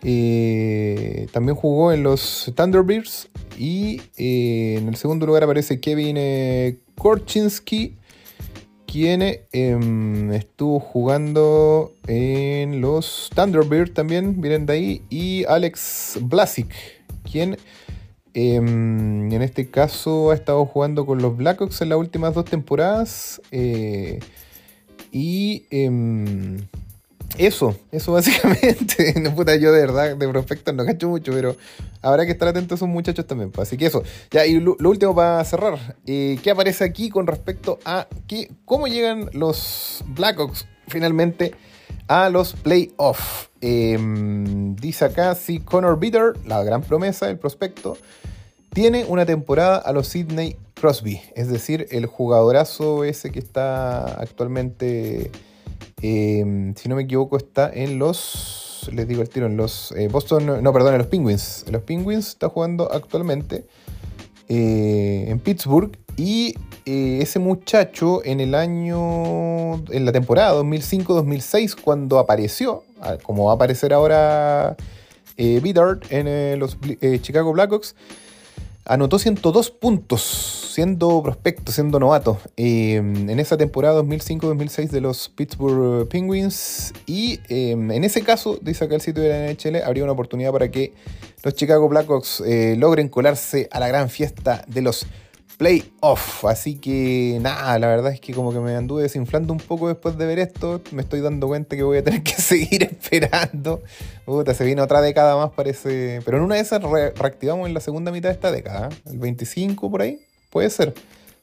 Eh, 0.03 1.29
también 1.33 1.57
jugó 1.57 1.93
en 1.93 2.03
los 2.03 2.53
Thunderbirds 2.55 3.31
y 3.59 4.03
eh, 4.19 4.77
en 4.77 4.89
el 4.89 4.97
segundo 4.97 5.25
lugar 5.25 5.45
aparece 5.45 5.81
Kevin 5.81 6.79
Korchinski, 6.95 7.97
quien 8.87 9.23
estuvo 9.23 10.79
jugando 10.79 11.95
en 12.07 12.83
los 12.83 13.31
Thunderbirds 13.35 13.95
también, 13.95 14.43
vienen 14.43 14.67
de 14.67 14.73
ahí, 14.75 15.03
y 15.09 15.45
Alex 15.45 16.19
Blasick 16.21 16.96
em, 17.43 19.33
en 19.33 19.43
este 19.43 19.71
caso 19.71 20.31
ha 20.31 20.35
estado 20.35 20.65
jugando 20.67 21.07
con 21.07 21.23
los 21.23 21.37
Blackhawks 21.37 21.81
en 21.83 21.91
las 21.91 21.99
últimas 21.99 22.35
dos 22.35 22.45
temporadas. 22.45 23.41
Eh, 23.51 24.21
y 25.13 25.65
em, 25.71 26.59
eso, 27.39 27.79
eso 27.93 28.13
básicamente. 28.13 29.15
no 29.21 29.35
puta, 29.35 29.57
yo 29.57 29.73
de 29.73 29.81
verdad, 29.81 30.17
de 30.17 30.29
prospectos 30.29 30.75
no 30.75 30.85
cacho 30.85 31.09
mucho, 31.09 31.33
pero 31.33 31.57
habrá 32.03 32.25
que 32.25 32.33
estar 32.33 32.49
atentos 32.49 32.73
a 32.73 32.77
esos 32.77 32.89
muchachos 32.89 33.27
también. 33.27 33.51
Pues. 33.51 33.69
Así 33.69 33.77
que 33.77 33.87
eso. 33.87 34.03
Ya, 34.31 34.47
y 34.47 34.59
lo, 34.61 34.77
último 34.81 35.15
para 35.15 35.45
cerrar. 35.45 35.97
Eh, 36.07 36.39
¿Qué 36.43 36.51
aparece 36.51 36.85
aquí 36.85 37.11
con 37.11 37.27
respecto 37.27 37.79
a 37.85 38.07
cómo 38.65 38.87
llegan 38.87 39.29
los 39.33 40.03
Blackhawks 40.07 40.67
finalmente 40.89 41.55
a 42.09 42.31
los 42.31 42.55
playoffs? 42.55 43.51
Em, 43.69 44.77
dice 44.77 45.07
acá 45.07 45.35
si 45.35 45.59
Connor 45.59 45.99
Bitter, 45.99 46.35
la 46.47 46.63
gran 46.63 46.83
promesa, 46.83 47.29
el 47.29 47.37
prospecto, 47.37 47.99
tiene 48.73 49.05
una 49.07 49.27
temporada 49.27 49.79
a 49.79 49.91
los 49.91 50.07
Sidney 50.07 50.57
Crosby, 50.75 51.21
es 51.35 51.49
decir, 51.49 51.89
el 51.91 52.07
jugadorazo 52.07 53.03
ese 53.03 53.33
que 53.33 53.41
está 53.41 54.21
actualmente, 54.21 55.33
em, 56.01 56.77
si 56.77 56.89
no 56.89 56.95
me 56.95 57.03
equivoco, 57.03 57.37
está 57.37 57.69
en 57.69 57.99
los, 57.99 58.89
les 58.93 59.09
digo 59.09 59.21
el 59.21 59.31
tiro, 59.31 59.47
en 59.47 59.57
los 59.57 59.91
eh, 59.97 60.07
Boston, 60.07 60.63
no, 60.63 60.73
perdón, 60.73 60.93
en 60.93 60.99
los 60.99 61.09
Penguins. 61.09 61.65
En 61.67 61.73
los 61.73 61.83
Penguins 61.83 62.29
está 62.29 62.49
jugando 62.49 62.93
actualmente 62.93 63.65
eh, 64.49 65.27
en 65.29 65.39
Pittsburgh 65.41 65.97
y 66.17 66.55
eh, 66.87 67.19
ese 67.21 67.39
muchacho 67.39 68.25
en 68.25 68.41
el 68.41 68.55
año, 68.55 69.85
en 69.93 70.05
la 70.05 70.13
temporada 70.13 70.59
2005-2006, 70.63 71.77
cuando 71.81 72.19
apareció, 72.19 72.85
como 73.23 73.47
va 73.47 73.53
a 73.53 73.55
aparecer 73.57 73.93
ahora 73.93 74.77
eh, 75.37 75.61
en 75.63 76.29
eh, 76.29 76.57
los 76.59 76.79
Chicago 77.21 77.53
Blackhawks, 77.53 77.95
anotó 78.87 79.19
102 79.19 79.71
puntos, 79.71 80.71
siendo 80.73 81.23
prospecto, 81.23 81.73
siendo 81.73 81.99
novato, 81.99 82.39
em, 82.57 83.29
en 83.29 83.41
esa 83.41 83.57
temporada 83.57 83.95
2005-2006 84.03 84.91
de 84.91 85.01
los 85.01 85.29
Pittsburgh 85.29 86.09
Penguins. 86.09 86.93
Y 87.07 87.41
em, 87.49 87.91
en 87.91 88.05
ese 88.05 88.23
caso, 88.23 88.59
dice 88.63 88.85
acá 88.85 88.95
el 88.95 89.01
sitio 89.01 89.23
de 89.23 89.29
la 89.29 89.51
NHL, 89.51 89.83
habría 89.85 90.05
una 90.05 90.13
oportunidad 90.13 90.53
para 90.53 90.71
que 90.71 90.93
los 91.43 91.55
Chicago 91.55 91.89
Blackhawks 91.89 92.43
eh, 92.47 92.77
logren 92.79 93.09
colarse 93.09 93.69
a 93.73 93.81
la 93.81 93.89
gran 93.89 94.09
fiesta 94.09 94.65
de 94.69 94.83
los 94.83 95.07
playoff. 95.57 96.45
Así 96.45 96.77
que 96.77 97.39
nada, 97.41 97.79
la 97.79 97.89
verdad 97.89 98.13
es 98.13 98.21
que 98.21 98.33
como 98.33 98.53
que 98.53 98.61
me 98.61 98.75
anduve 98.75 99.03
desinflando 99.03 99.53
un 99.53 99.59
poco 99.59 99.89
después 99.89 100.17
de 100.19 100.27
ver 100.27 100.39
esto. 100.39 100.81
Me 100.93 101.03
estoy 101.03 101.21
dando 101.21 101.49
cuenta 101.49 101.77
que 101.77 101.83
voy 101.83 101.99
a 101.99 102.05
tener 102.05 102.23
que 102.25 102.35
seguir 102.35 102.83
esperando. 102.85 103.83
Puta, 104.25 104.55
se 104.55 104.65
viene 104.65 104.83
otra 104.83 105.01
década 105.01 105.37
más, 105.37 105.51
parece. 105.53 106.21
Pero 106.25 106.39
en 106.39 106.45
una 106.45 106.57
de 106.57 106.61
esas 106.61 106.83
reactivamos 106.83 107.67
en 107.67 107.75
la 107.75 107.81
segunda 107.81 108.13
mitad 108.13 108.29
de 108.29 108.35
esta 108.35 108.53
década. 108.53 108.89
¿eh? 108.91 109.11
El 109.11 109.19
25 109.19 109.91
por 109.91 110.03
ahí, 110.03 110.21
puede 110.51 110.71
ser. 110.71 110.95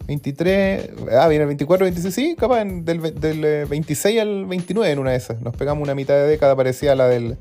23, 0.05 0.89
ah, 1.17 1.29
viene 1.29 1.43
el 1.43 1.47
24, 1.47 1.85
26, 1.85 2.13
sí, 2.13 2.35
capaz 2.37 2.65
del, 2.65 3.01
del 3.21 3.65
26 3.65 4.15
eh, 4.15 4.21
al 4.21 4.45
29 4.45 4.91
en 4.91 4.99
una 4.99 5.11
de 5.11 5.17
esas. 5.17 5.41
Nos 5.41 5.55
pegamos 5.55 5.81
una 5.81 5.95
mitad 5.95 6.15
de 6.15 6.27
década 6.27 6.55
parecida 6.57 6.91
a 6.91 6.95
la 6.95 7.07
del 7.07 7.37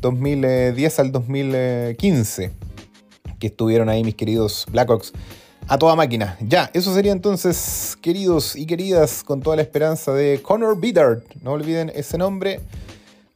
2010 0.00 1.00
al 1.00 1.10
2015, 1.10 2.52
que 3.40 3.46
estuvieron 3.48 3.88
ahí 3.88 4.04
mis 4.04 4.14
queridos 4.14 4.66
Blackhawks 4.70 5.12
a 5.70 5.78
toda 5.78 5.94
máquina. 5.94 6.36
Ya, 6.40 6.68
eso 6.74 6.92
sería 6.92 7.12
entonces, 7.12 7.96
queridos 8.02 8.56
y 8.56 8.66
queridas, 8.66 9.22
con 9.22 9.40
toda 9.40 9.54
la 9.54 9.62
esperanza 9.62 10.12
de 10.12 10.42
Connor 10.42 10.76
Bedard. 10.80 11.22
No 11.42 11.52
olviden 11.52 11.92
ese 11.94 12.18
nombre. 12.18 12.58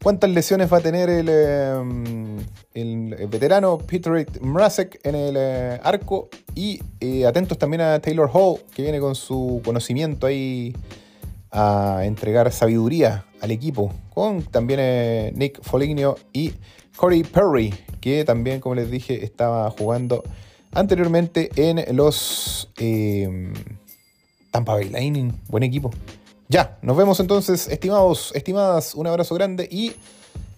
¿Cuántas 0.03 0.31
lesiones 0.31 0.70
va 0.70 0.79
a 0.79 0.81
tener 0.81 1.09
el, 1.09 1.29
em, 1.29 2.38
el 2.75 3.29
veterano 3.29 3.79
Peter 3.79 4.27
Mrazek 4.40 4.99
en 5.05 5.14
el 5.14 5.37
eh, 5.38 5.81
arco? 5.85 6.29
Y 6.57 6.83
eh, 6.99 7.25
atentos 7.25 7.57
también 7.57 7.83
a 7.83 8.01
Taylor 8.01 8.29
Hall, 8.33 8.59
que 8.75 8.83
viene 8.83 8.99
con 8.99 9.14
su 9.14 9.62
conocimiento 9.64 10.27
ahí 10.27 10.75
a 11.53 12.01
entregar 12.03 12.51
sabiduría 12.51 13.27
al 13.42 13.53
equipo. 13.53 13.92
Con 14.12 14.42
también 14.42 14.81
eh, 14.83 15.33
Nick 15.37 15.62
Foligno 15.62 16.16
y 16.33 16.53
Corey 16.97 17.23
Perry, 17.23 17.73
que 18.01 18.25
también, 18.25 18.59
como 18.59 18.75
les 18.75 18.90
dije, 18.90 19.25
estaba 19.25 19.70
jugando 19.70 20.25
anteriormente 20.75 21.51
en 21.57 21.97
los 21.97 22.71
eh, 22.79 23.53
Tampa 24.51 24.75
Bay 24.75 24.91
Lightning. 24.91 25.33
Buen 25.49 25.63
equipo. 25.63 25.91
Ya, 26.49 26.79
nos 26.83 26.97
vemos 26.97 27.19
entonces, 27.21 27.69
estimados, 27.69 28.31
estimadas, 28.35 28.95
un 28.95 29.07
abrazo 29.07 29.35
grande 29.35 29.67
y 29.71 29.95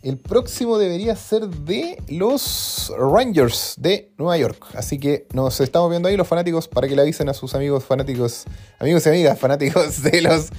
el 0.02 0.18
próximo 0.18 0.78
debería 0.78 1.16
ser 1.16 1.48
de 1.48 2.00
los 2.08 2.92
Rangers 2.96 3.74
de 3.78 4.12
Nueva 4.18 4.36
York. 4.36 4.66
Así 4.74 4.98
que 4.98 5.26
nos 5.32 5.60
estamos 5.60 5.90
viendo 5.90 6.08
ahí 6.08 6.16
los 6.16 6.28
fanáticos 6.28 6.68
para 6.68 6.86
que 6.86 6.94
le 6.94 7.02
avisen 7.02 7.28
a 7.28 7.34
sus 7.34 7.54
amigos 7.54 7.84
fanáticos, 7.84 8.44
amigos 8.78 9.06
y 9.06 9.08
amigas 9.08 9.38
fanáticos 9.38 10.02
de 10.04 10.22
los 10.22 10.50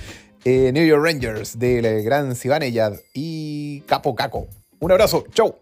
eh, 0.43 0.71
New 0.73 0.85
York 0.85 1.03
Rangers, 1.03 1.59
del 1.59 2.03
gran 2.03 2.35
Sivaneyad 2.35 2.93
y 3.13 3.81
Capo 3.81 4.15
Caco. 4.15 4.47
Un 4.79 4.91
abrazo, 4.91 5.23
chau. 5.33 5.55